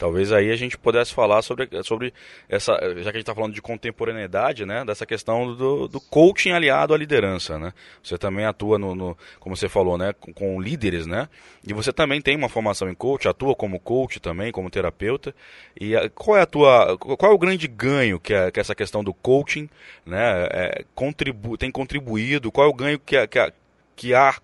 Talvez 0.00 0.32
aí 0.32 0.50
a 0.50 0.56
gente 0.56 0.78
pudesse 0.78 1.12
falar 1.12 1.42
sobre, 1.42 1.68
sobre 1.84 2.14
essa, 2.48 2.72
já 2.72 2.78
que 2.80 2.88
a 2.88 3.12
gente 3.12 3.18
está 3.18 3.34
falando 3.34 3.52
de 3.52 3.60
contemporaneidade, 3.60 4.64
né, 4.64 4.82
dessa 4.82 5.04
questão 5.04 5.54
do, 5.54 5.86
do 5.88 6.00
coaching 6.00 6.52
aliado 6.52 6.94
à 6.94 6.96
liderança, 6.96 7.58
né? 7.58 7.74
Você 8.02 8.16
também 8.16 8.46
atua 8.46 8.78
no, 8.78 8.94
no 8.94 9.18
como 9.38 9.54
você 9.54 9.68
falou, 9.68 9.98
né, 9.98 10.14
com, 10.18 10.32
com, 10.32 10.58
líderes, 10.58 11.06
né? 11.06 11.28
E 11.62 11.74
você 11.74 11.92
também 11.92 12.18
tem 12.18 12.34
uma 12.34 12.48
formação 12.48 12.88
em 12.88 12.94
coach, 12.94 13.28
atua 13.28 13.54
como 13.54 13.78
coach 13.78 14.18
também, 14.20 14.50
como 14.50 14.70
terapeuta. 14.70 15.34
E 15.78 15.94
a, 15.94 16.08
qual 16.08 16.38
é 16.38 16.40
a 16.40 16.46
tua, 16.46 16.96
qual 16.96 17.32
é 17.32 17.34
o 17.34 17.38
grande 17.38 17.68
ganho 17.68 18.18
que, 18.18 18.32
é, 18.32 18.50
que 18.50 18.58
essa 18.58 18.74
questão 18.74 19.04
do 19.04 19.12
coaching, 19.12 19.68
né, 20.06 20.48
é, 20.50 20.84
contribu, 20.94 21.58
tem 21.58 21.70
contribuído? 21.70 22.50
Qual 22.50 22.66
é 22.66 22.70
o 22.70 22.74
ganho 22.74 22.98
que, 22.98 23.26
que, 23.26 23.52
que 23.94 24.14
há, 24.14 24.34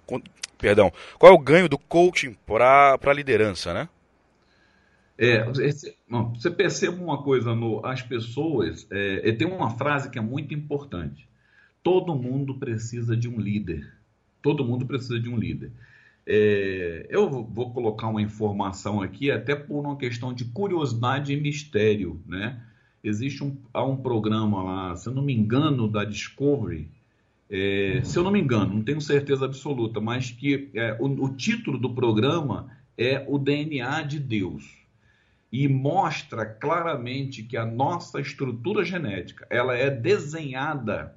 perdão, 0.59 0.93
qual 1.19 1.33
é 1.33 1.35
o 1.35 1.39
ganho 1.39 1.67
do 1.67 1.79
coaching 1.79 2.37
para 2.47 2.99
a 3.03 3.13
liderança, 3.15 3.73
né? 3.73 3.89
É, 5.19 5.47
não, 6.09 6.35
você 6.35 6.51
perceba 6.51 7.03
uma 7.03 7.23
coisa, 7.23 7.55
no, 7.55 7.85
as 7.85 8.03
pessoas. 8.03 8.87
É, 8.91 9.33
tem 9.33 9.47
uma 9.47 9.71
frase 9.71 10.11
que 10.11 10.19
é 10.19 10.23
muito 10.23 10.53
importante. 10.53 11.29
Todo 11.83 12.15
mundo 12.15 12.57
precisa 12.57 13.17
de 13.17 13.29
um 13.29 13.41
líder. 13.41 13.95
Todo 14.43 14.65
mundo 14.65 14.85
precisa 14.85 15.19
de 15.19 15.29
um 15.29 15.37
líder. 15.37 15.73
É, 16.27 17.07
eu 17.09 17.31
vou 17.31 17.73
colocar 17.73 18.09
uma 18.09 18.21
informação 18.21 19.01
aqui, 19.01 19.31
até 19.31 19.55
por 19.55 19.85
uma 19.85 19.97
questão 19.97 20.35
de 20.35 20.45
curiosidade 20.47 21.33
e 21.33 21.41
mistério. 21.41 22.21
Né? 22.27 22.61
Existe 23.03 23.43
um, 23.43 23.57
há 23.73 23.85
um 23.85 23.97
programa 23.97 24.63
lá, 24.63 24.97
se 24.97 25.09
eu 25.09 25.15
não 25.15 25.23
me 25.23 25.33
engano, 25.33 25.89
da 25.89 26.05
Discovery. 26.05 26.91
É, 27.49 28.01
se 28.05 28.19
eu 28.19 28.25
não 28.25 28.33
me 28.33 28.41
engano, 28.41 28.75
não 28.75 28.83
tenho 28.83 29.01
certeza 29.01 29.45
absoluta, 29.45 30.01
mas 30.01 30.33
que 30.33 30.69
é, 30.75 30.97
o, 31.01 31.07
o 31.07 31.29
título 31.37 31.79
do 31.79 31.95
programa 31.95 32.69
é 32.99 33.25
O 33.29 33.39
DNA 33.39 34.03
de 34.03 34.19
Deus 34.19 34.86
e 35.53 35.69
mostra 35.69 36.45
claramente 36.45 37.43
que 37.43 37.57
a 37.57 37.65
nossa 37.65 38.21
estrutura 38.21 38.85
genética 38.85 39.47
ela 39.49 39.77
é 39.77 39.91
desenhada 39.91 41.17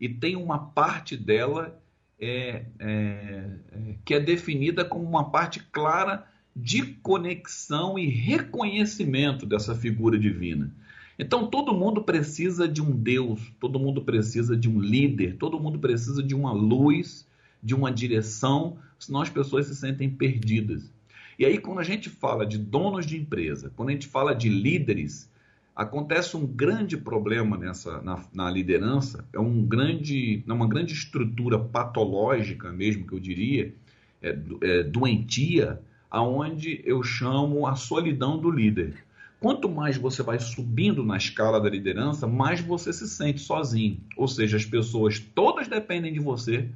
e 0.00 0.08
tem 0.08 0.36
uma 0.36 0.58
parte 0.58 1.16
dela 1.16 1.80
é, 2.18 2.64
é, 2.78 3.50
é, 3.72 3.94
que 4.04 4.14
é 4.14 4.20
definida 4.20 4.84
como 4.84 5.04
uma 5.04 5.30
parte 5.30 5.60
clara 5.70 6.26
de 6.54 6.82
conexão 6.82 7.98
e 7.98 8.08
reconhecimento 8.08 9.44
dessa 9.44 9.74
figura 9.74 10.18
divina. 10.18 10.72
Então 11.18 11.48
todo 11.48 11.74
mundo 11.74 12.02
precisa 12.02 12.66
de 12.66 12.82
um 12.82 12.90
Deus, 12.90 13.52
todo 13.60 13.78
mundo 13.78 14.02
precisa 14.02 14.56
de 14.56 14.68
um 14.68 14.80
líder, 14.80 15.36
todo 15.36 15.60
mundo 15.60 15.78
precisa 15.78 16.22
de 16.22 16.34
uma 16.34 16.52
luz, 16.52 17.26
de 17.62 17.74
uma 17.74 17.90
direção, 17.90 18.78
senão 18.98 19.20
as 19.20 19.30
pessoas 19.30 19.66
se 19.66 19.74
sentem 19.74 20.10
perdidas. 20.10 20.90
E 21.38 21.44
aí, 21.44 21.58
quando 21.58 21.80
a 21.80 21.84
gente 21.84 22.08
fala 22.08 22.46
de 22.46 22.56
donos 22.58 23.04
de 23.04 23.16
empresa, 23.16 23.70
quando 23.76 23.90
a 23.90 23.92
gente 23.92 24.06
fala 24.06 24.34
de 24.34 24.48
líderes, 24.48 25.30
acontece 25.74 26.36
um 26.36 26.46
grande 26.46 26.96
problema 26.96 27.58
nessa 27.58 28.00
na, 28.00 28.24
na 28.32 28.50
liderança, 28.50 29.26
é 29.32 29.38
um 29.38 29.62
grande, 29.62 30.42
é 30.48 30.52
uma 30.52 30.66
grande 30.66 30.94
estrutura 30.94 31.58
patológica 31.58 32.72
mesmo 32.72 33.06
que 33.06 33.12
eu 33.12 33.20
diria, 33.20 33.74
é, 34.22 34.38
é, 34.62 34.82
doentia, 34.82 35.80
aonde 36.10 36.80
eu 36.84 37.02
chamo 37.02 37.66
a 37.66 37.74
solidão 37.74 38.38
do 38.38 38.50
líder. 38.50 39.04
Quanto 39.38 39.68
mais 39.68 39.98
você 39.98 40.22
vai 40.22 40.38
subindo 40.38 41.04
na 41.04 41.18
escala 41.18 41.60
da 41.60 41.68
liderança, 41.68 42.26
mais 42.26 42.60
você 42.60 42.90
se 42.90 43.06
sente 43.06 43.40
sozinho. 43.40 44.00
Ou 44.16 44.26
seja, 44.26 44.56
as 44.56 44.64
pessoas 44.64 45.18
todas 45.18 45.68
dependem 45.68 46.10
de 46.10 46.18
você 46.18 46.70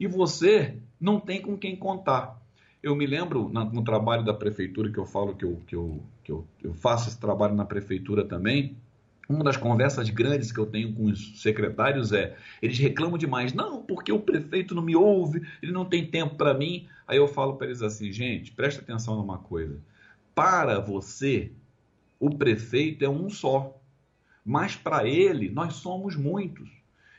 e 0.00 0.06
você 0.06 0.74
não 0.98 1.20
tem 1.20 1.42
com 1.42 1.56
quem 1.56 1.76
contar. 1.76 2.40
Eu 2.88 2.96
me 2.96 3.06
lembro 3.06 3.50
no, 3.50 3.64
no 3.66 3.84
trabalho 3.84 4.24
da 4.24 4.32
prefeitura 4.32 4.90
que 4.90 4.96
eu 4.98 5.04
falo 5.04 5.34
que, 5.34 5.44
eu, 5.44 5.62
que, 5.66 5.76
eu, 5.76 6.02
que 6.24 6.32
eu, 6.32 6.46
eu 6.62 6.72
faço 6.72 7.10
esse 7.10 7.20
trabalho 7.20 7.54
na 7.54 7.66
prefeitura 7.66 8.24
também. 8.24 8.78
Uma 9.28 9.44
das 9.44 9.58
conversas 9.58 10.08
grandes 10.08 10.50
que 10.50 10.58
eu 10.58 10.64
tenho 10.64 10.94
com 10.94 11.04
os 11.04 11.42
secretários 11.42 12.14
é: 12.14 12.34
eles 12.62 12.78
reclamam 12.78 13.18
demais, 13.18 13.52
não, 13.52 13.82
porque 13.82 14.10
o 14.10 14.18
prefeito 14.18 14.74
não 14.74 14.82
me 14.82 14.96
ouve, 14.96 15.46
ele 15.62 15.70
não 15.70 15.84
tem 15.84 16.06
tempo 16.06 16.36
para 16.36 16.54
mim. 16.54 16.88
Aí 17.06 17.18
eu 17.18 17.28
falo 17.28 17.56
para 17.56 17.66
eles 17.66 17.82
assim: 17.82 18.10
gente, 18.10 18.52
presta 18.52 18.80
atenção 18.80 19.16
numa 19.16 19.36
coisa. 19.36 19.78
Para 20.34 20.80
você, 20.80 21.52
o 22.18 22.30
prefeito 22.30 23.04
é 23.04 23.08
um 23.08 23.28
só, 23.28 23.78
mas 24.42 24.76
para 24.76 25.06
ele, 25.06 25.50
nós 25.50 25.74
somos 25.74 26.16
muitos. 26.16 26.70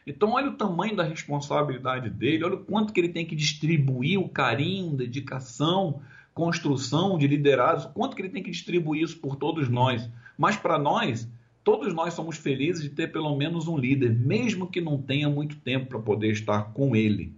Então, 0.10 0.32
olha 0.32 0.50
o 0.50 0.56
tamanho 0.56 0.96
da 0.96 1.04
responsabilidade 1.04 2.10
dele, 2.10 2.44
olha 2.44 2.56
o 2.56 2.66
quanto 2.66 2.92
que 2.92 3.00
ele 3.00 3.10
tem 3.10 3.28
que 3.28 3.36
distribuir 3.36 4.20
o 4.20 4.28
carinho, 4.28 4.98
dedicação, 4.98 6.02
construção 6.34 7.16
de 7.16 7.28
liderados, 7.28 7.86
quanto 7.94 8.16
que 8.16 8.24
ele 8.24 8.30
tem 8.30 8.42
que 8.42 8.50
distribuir 8.50 9.04
isso 9.04 9.20
por 9.20 9.36
todos 9.36 9.70
nós. 9.70 10.10
Mas 10.36 10.58
para 10.58 10.80
nós, 10.80 11.30
todos 11.64 11.94
nós 11.94 12.16
somos 12.16 12.38
felizes 12.38 12.82
de 12.82 12.90
ter 12.90 13.12
pelo 13.12 13.36
menos 13.38 13.68
um 13.68 13.78
líder, 13.78 14.18
mesmo 14.18 14.66
que 14.66 14.82
não 14.82 15.00
tenha 15.00 15.30
muito 15.30 15.58
tempo 15.58 15.86
para 15.86 16.00
poder 16.00 16.32
estar 16.32 16.74
com 16.74 16.96
ele. 16.96 17.32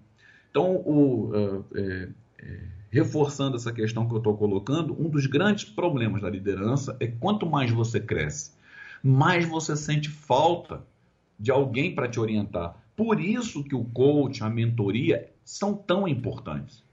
Então, 0.50 0.78
o, 0.78 1.30
uh, 1.30 1.66
é, 1.76 2.10
é, 2.40 2.60
reforçando 2.90 3.58
essa 3.58 3.74
questão 3.74 4.08
que 4.08 4.14
eu 4.14 4.20
estou 4.20 4.38
colocando, 4.38 4.96
um 4.98 5.10
dos 5.10 5.26
grandes 5.26 5.66
problemas 5.66 6.22
da 6.22 6.30
liderança 6.30 6.96
é 7.02 7.08
quanto 7.08 7.46
mais 7.46 7.70
você 7.70 8.00
cresce, 8.00 8.54
mais 9.04 9.46
você 9.46 9.76
sente 9.76 10.08
falta 10.08 10.90
de 11.42 11.50
alguém 11.50 11.96
para 11.96 12.08
te 12.08 12.20
orientar. 12.20 12.76
Por 12.96 13.20
isso 13.20 13.64
que 13.64 13.74
o 13.74 13.84
coach, 13.84 14.44
a 14.44 14.50
mentoria 14.50 15.32
são 15.44 15.74
tão 15.74 16.08
importantes. 16.08 16.84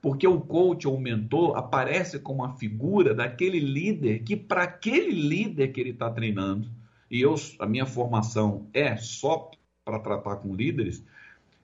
Porque 0.00 0.26
o 0.26 0.40
coach 0.40 0.88
ou 0.88 0.96
o 0.96 1.00
mentor 1.00 1.58
aparece 1.58 2.18
como 2.18 2.42
a 2.42 2.54
figura 2.54 3.14
daquele 3.14 3.60
líder 3.60 4.20
que 4.20 4.34
para 4.34 4.62
aquele 4.62 5.10
líder 5.10 5.68
que 5.68 5.80
ele 5.80 5.90
está 5.90 6.10
treinando, 6.10 6.70
e 7.10 7.20
eu 7.20 7.34
a 7.58 7.66
minha 7.66 7.84
formação 7.84 8.66
é 8.72 8.96
só 8.96 9.50
para 9.84 9.98
tratar 9.98 10.36
com 10.36 10.54
líderes, 10.54 11.04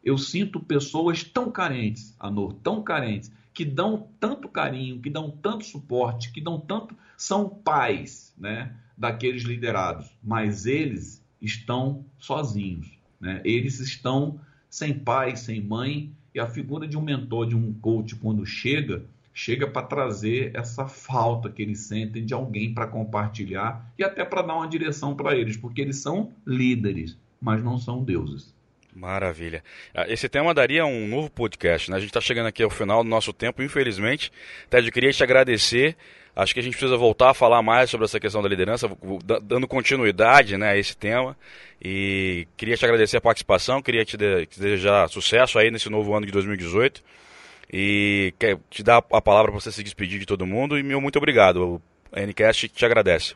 eu 0.05 0.19
sinto 0.19 0.61
pessoas 0.61 1.25
tão 1.25 1.51
carentes, 1.51 2.15
Anor, 2.21 2.53
tão 2.63 2.83
carentes, 2.83 3.33
que 3.55 3.65
dão 3.65 4.09
tanto 4.21 4.49
carinho, 4.49 5.01
que 5.01 5.09
dão 5.09 5.31
tanto 5.31 5.65
suporte, 5.65 6.31
que 6.31 6.43
dão 6.43 6.61
tanto. 6.61 6.95
são 7.17 7.49
pais 7.49 8.35
né, 8.37 8.77
daqueles 8.99 9.45
liderados, 9.45 10.11
mas 10.23 10.67
eles 10.67 11.24
estão 11.45 12.05
sozinhos. 12.19 12.91
Né? 13.21 13.41
Eles 13.45 13.81
estão 13.81 14.41
sem 14.69 14.93
pai, 14.93 15.37
sem 15.37 15.63
mãe, 15.63 16.11
e 16.35 16.41
a 16.41 16.47
figura 16.47 16.87
de 16.87 16.97
um 16.97 17.03
mentor, 17.03 17.47
de 17.47 17.55
um 17.55 17.73
coach, 17.73 18.17
quando 18.17 18.45
chega, 18.45 19.05
chega 19.33 19.69
para 19.69 19.87
trazer 19.87 20.51
essa 20.55 20.87
falta 20.87 21.49
que 21.51 21.63
eles 21.63 21.81
sentem 21.81 22.25
de 22.25 22.35
alguém 22.35 22.75
para 22.75 22.87
compartilhar 22.87 23.93
e 23.99 24.03
até 24.03 24.25
para 24.25 24.43
dar 24.43 24.57
uma 24.57 24.69
direção 24.69 25.15
para 25.15 25.37
eles, 25.37 25.57
porque 25.57 25.81
eles 25.81 25.99
são 25.99 26.33
líderes, 26.47 27.17
mas 27.41 27.63
não 27.63 27.79
são 27.79 28.03
deuses. 28.03 28.53
Maravilha. 28.95 29.63
Ah, 29.93 30.07
esse 30.09 30.29
tema 30.29 30.55
daria 30.55 30.87
um 30.87 31.09
novo 31.09 31.29
podcast, 31.29 31.91
né? 31.91 31.97
A 31.97 32.01
gente 32.01 32.11
está 32.11 32.21
chegando 32.21 32.47
aqui 32.47 32.63
ao 32.63 32.71
final 32.71 33.03
do 33.03 33.11
nosso 33.11 33.33
tempo, 33.33 33.61
infelizmente. 33.61 34.31
Ted, 34.71 34.87
eu 34.87 34.93
queria 34.93 35.13
te 35.13 35.23
agradecer 35.23 35.97
Acho 36.37 36.53
que 36.53 36.61
a 36.61 36.63
gente 36.63 36.77
precisa 36.77 36.97
voltar 36.97 37.31
a 37.31 37.35
falar 37.35 37.63
mais 37.63 37.89
sobre 37.89 38.07
essa 38.07 38.19
questão 38.19 38.43
da 38.43 38.49
liderança, 38.49 38.91
dando 39.43 39.69
continuidade 39.69 40.57
né, 40.57 40.71
a 40.71 40.77
esse 40.77 40.97
tema. 40.97 41.37
E 41.81 42.49
queria 42.57 42.77
te 42.77 42.85
agradecer 42.85 43.17
a 43.17 43.21
participação, 43.21 43.81
queria 43.81 44.05
te 44.05 44.17
desejar 44.17 45.09
sucesso 45.09 45.59
aí 45.59 45.71
nesse 45.71 45.89
novo 45.89 46.13
ano 46.15 46.27
de 46.27 46.33
2018. 46.33 47.03
E 47.73 48.35
te 48.69 48.83
dar 48.83 48.99
a 49.13 49.21
palavra 49.21 49.53
para 49.53 49.61
você 49.61 49.71
se 49.71 49.83
despedir 49.83 50.19
de 50.19 50.27
todo 50.27 50.47
mundo. 50.47 50.77
E 50.77 50.83
meu 50.83 51.01
muito 51.01 51.17
obrigado. 51.17 51.81
O 52.13 52.21
NCast 52.21 52.69
te 52.69 52.85
agradece. 52.85 53.35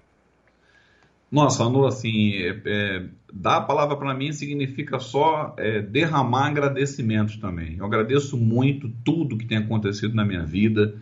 Nossa, 1.30 1.62
Anu, 1.62 1.86
assim, 1.86 2.34
é, 2.34 2.60
é, 2.64 3.04
dar 3.32 3.58
a 3.58 3.60
palavra 3.60 3.96
para 3.96 4.14
mim 4.14 4.32
significa 4.32 4.98
só 4.98 5.54
é, 5.58 5.80
derramar 5.82 6.46
agradecimentos 6.46 7.36
também. 7.36 7.76
Eu 7.78 7.84
agradeço 7.84 8.36
muito 8.36 8.90
tudo 9.04 9.36
que 9.36 9.44
tem 9.44 9.58
acontecido 9.58 10.14
na 10.14 10.24
minha 10.24 10.42
vida 10.42 10.96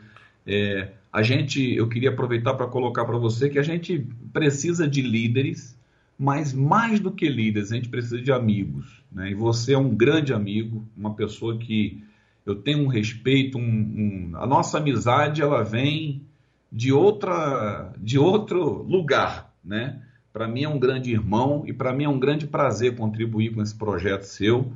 É, 0.48 0.90
a 1.12 1.23
gente, 1.23 1.75
eu 1.75 1.88
queria 1.88 2.11
aproveitar 2.11 2.55
para 2.55 2.66
colocar 2.66 3.05
para 3.05 3.16
você 3.16 3.49
que 3.49 3.59
a 3.59 3.62
gente 3.62 4.07
precisa 4.33 4.87
de 4.87 5.01
líderes, 5.01 5.77
mas 6.19 6.53
mais 6.53 7.01
do 7.01 7.11
que 7.11 7.29
líderes, 7.29 7.73
a 7.73 7.77
gente 7.77 7.88
precisa 7.88 8.21
de 8.21 8.33
amigos. 8.33 9.03
Né? 9.11 9.31
E 9.31 9.35
você 9.35 9.75
é 9.75 9.79
um 9.79 9.95
grande 9.95 10.33
amigo, 10.33 10.87
uma 10.97 11.14
pessoa 11.14 11.57
que 11.59 12.03
eu 12.45 12.55
tenho 12.55 12.85
um 12.85 12.87
respeito, 12.87 13.59
um, 13.59 13.62
um, 13.62 14.31
a 14.35 14.47
nossa 14.47 14.79
amizade 14.79 15.42
ela 15.42 15.64
vem 15.64 16.23
de 16.71 16.92
outra, 16.92 17.92
de 17.99 18.19
outro 18.19 18.83
lugar, 18.83 19.53
né? 19.64 20.01
Para 20.33 20.47
mim 20.47 20.64
é 20.64 20.69
um 20.69 20.79
grande 20.79 21.11
irmão 21.11 21.64
e 21.66 21.73
para 21.73 21.92
mim 21.92 22.05
é 22.05 22.09
um 22.09 22.21
grande 22.21 22.47
prazer 22.47 22.95
contribuir 22.95 23.55
com 23.55 23.62
esse 23.62 23.75
projeto 23.75 24.25
seu 24.25 24.73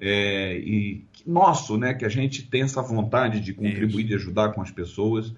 é, 0.00 0.58
e 0.58 1.04
nosso, 1.26 1.76
né? 1.76 1.94
Que 1.94 2.04
a 2.04 2.08
gente 2.08 2.42
tem 2.42 2.62
essa 2.62 2.82
vontade 2.82 3.40
de 3.40 3.52
contribuir, 3.52 4.00
Isso. 4.00 4.08
de 4.08 4.14
ajudar 4.14 4.52
com 4.52 4.62
as 4.62 4.70
pessoas 4.70 5.32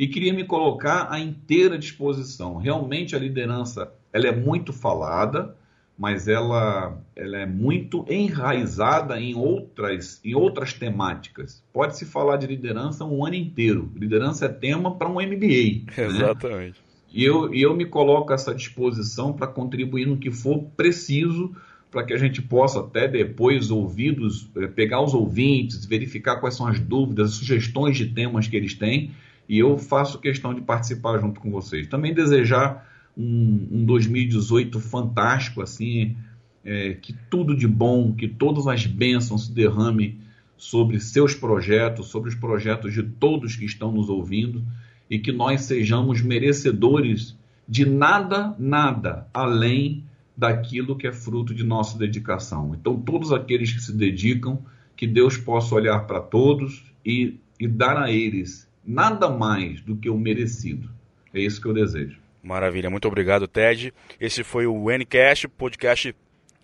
e 0.00 0.08
queria 0.08 0.32
me 0.32 0.44
colocar 0.44 1.08
à 1.12 1.20
inteira 1.20 1.76
disposição. 1.76 2.56
Realmente 2.56 3.14
a 3.14 3.18
liderança 3.18 3.92
ela 4.10 4.28
é 4.28 4.34
muito 4.34 4.72
falada, 4.72 5.54
mas 5.98 6.26
ela, 6.26 6.98
ela 7.14 7.36
é 7.36 7.44
muito 7.44 8.06
enraizada 8.08 9.20
em 9.20 9.34
outras, 9.34 10.18
em 10.24 10.34
outras 10.34 10.72
temáticas. 10.72 11.62
Pode-se 11.70 12.06
falar 12.06 12.38
de 12.38 12.46
liderança 12.46 13.04
um 13.04 13.26
ano 13.26 13.34
inteiro. 13.34 13.92
Liderança 13.94 14.46
é 14.46 14.48
tema 14.48 14.96
para 14.96 15.06
um 15.06 15.16
MBA. 15.16 15.84
Né? 15.94 16.06
Exatamente. 16.06 16.80
Né? 16.80 16.86
E 17.12 17.22
eu, 17.22 17.52
eu 17.52 17.76
me 17.76 17.84
coloco 17.84 18.32
a 18.32 18.36
essa 18.36 18.54
disposição 18.54 19.34
para 19.34 19.48
contribuir 19.48 20.06
no 20.06 20.16
que 20.16 20.30
for 20.30 20.62
preciso 20.78 21.54
para 21.90 22.04
que 22.04 22.14
a 22.14 22.18
gente 22.18 22.40
possa 22.40 22.80
até 22.80 23.06
depois 23.06 23.70
ouvidos, 23.70 24.48
eh, 24.56 24.68
pegar 24.68 25.02
os 25.02 25.12
ouvintes, 25.12 25.84
verificar 25.84 26.36
quais 26.36 26.54
são 26.54 26.66
as 26.66 26.78
dúvidas, 26.78 27.32
as 27.32 27.36
sugestões 27.36 27.96
de 27.98 28.06
temas 28.06 28.46
que 28.46 28.56
eles 28.56 28.74
têm, 28.74 29.10
e 29.50 29.58
eu 29.58 29.76
faço 29.76 30.20
questão 30.20 30.54
de 30.54 30.60
participar 30.60 31.18
junto 31.18 31.40
com 31.40 31.50
vocês. 31.50 31.88
Também 31.88 32.14
desejar 32.14 32.88
um, 33.18 33.66
um 33.72 33.84
2018 33.84 34.78
fantástico, 34.78 35.60
assim, 35.60 36.16
é, 36.64 36.94
que 36.94 37.12
tudo 37.28 37.56
de 37.56 37.66
bom, 37.66 38.14
que 38.14 38.28
todas 38.28 38.68
as 38.68 38.86
bênçãos 38.86 39.46
se 39.46 39.52
derramem 39.52 40.18
sobre 40.56 41.00
seus 41.00 41.34
projetos, 41.34 42.06
sobre 42.06 42.28
os 42.28 42.36
projetos 42.36 42.94
de 42.94 43.02
todos 43.02 43.56
que 43.56 43.64
estão 43.64 43.90
nos 43.90 44.08
ouvindo 44.08 44.62
e 45.10 45.18
que 45.18 45.32
nós 45.32 45.62
sejamos 45.62 46.22
merecedores 46.22 47.36
de 47.68 47.84
nada, 47.84 48.54
nada 48.56 49.26
além 49.34 50.04
daquilo 50.36 50.94
que 50.94 51.08
é 51.08 51.12
fruto 51.12 51.52
de 51.52 51.64
nossa 51.64 51.98
dedicação. 51.98 52.76
Então, 52.80 53.00
todos 53.00 53.32
aqueles 53.32 53.72
que 53.72 53.80
se 53.80 53.92
dedicam, 53.92 54.62
que 54.96 55.08
Deus 55.08 55.36
possa 55.36 55.74
olhar 55.74 56.06
para 56.06 56.20
todos 56.20 56.84
e, 57.04 57.40
e 57.58 57.66
dar 57.66 58.00
a 58.00 58.12
eles 58.12 58.69
nada 58.84 59.28
mais 59.28 59.80
do 59.80 59.96
que 59.96 60.10
o 60.10 60.18
merecido. 60.18 60.90
É 61.32 61.40
isso 61.40 61.60
que 61.60 61.68
eu 61.68 61.74
desejo. 61.74 62.18
Maravilha, 62.42 62.90
muito 62.90 63.06
obrigado, 63.06 63.46
Ted. 63.46 63.92
Esse 64.18 64.42
foi 64.42 64.66
o 64.66 64.90
Ncast, 64.90 65.46
podcast 65.48 66.14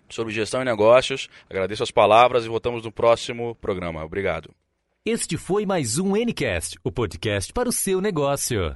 sobre 0.09 0.33
gestão 0.33 0.61
e 0.61 0.65
negócios. 0.65 1.29
Agradeço 1.49 1.83
as 1.83 1.91
palavras 1.91 2.45
e 2.45 2.49
voltamos 2.49 2.83
no 2.83 2.91
próximo 2.91 3.55
programa. 3.55 4.03
Obrigado. 4.03 4.49
Este 5.05 5.37
foi 5.37 5.65
mais 5.65 5.99
um 5.99 6.15
Ncast, 6.17 6.77
o 6.83 6.91
podcast 6.91 7.53
para 7.53 7.69
o 7.69 7.71
seu 7.71 8.01
negócio. 8.01 8.75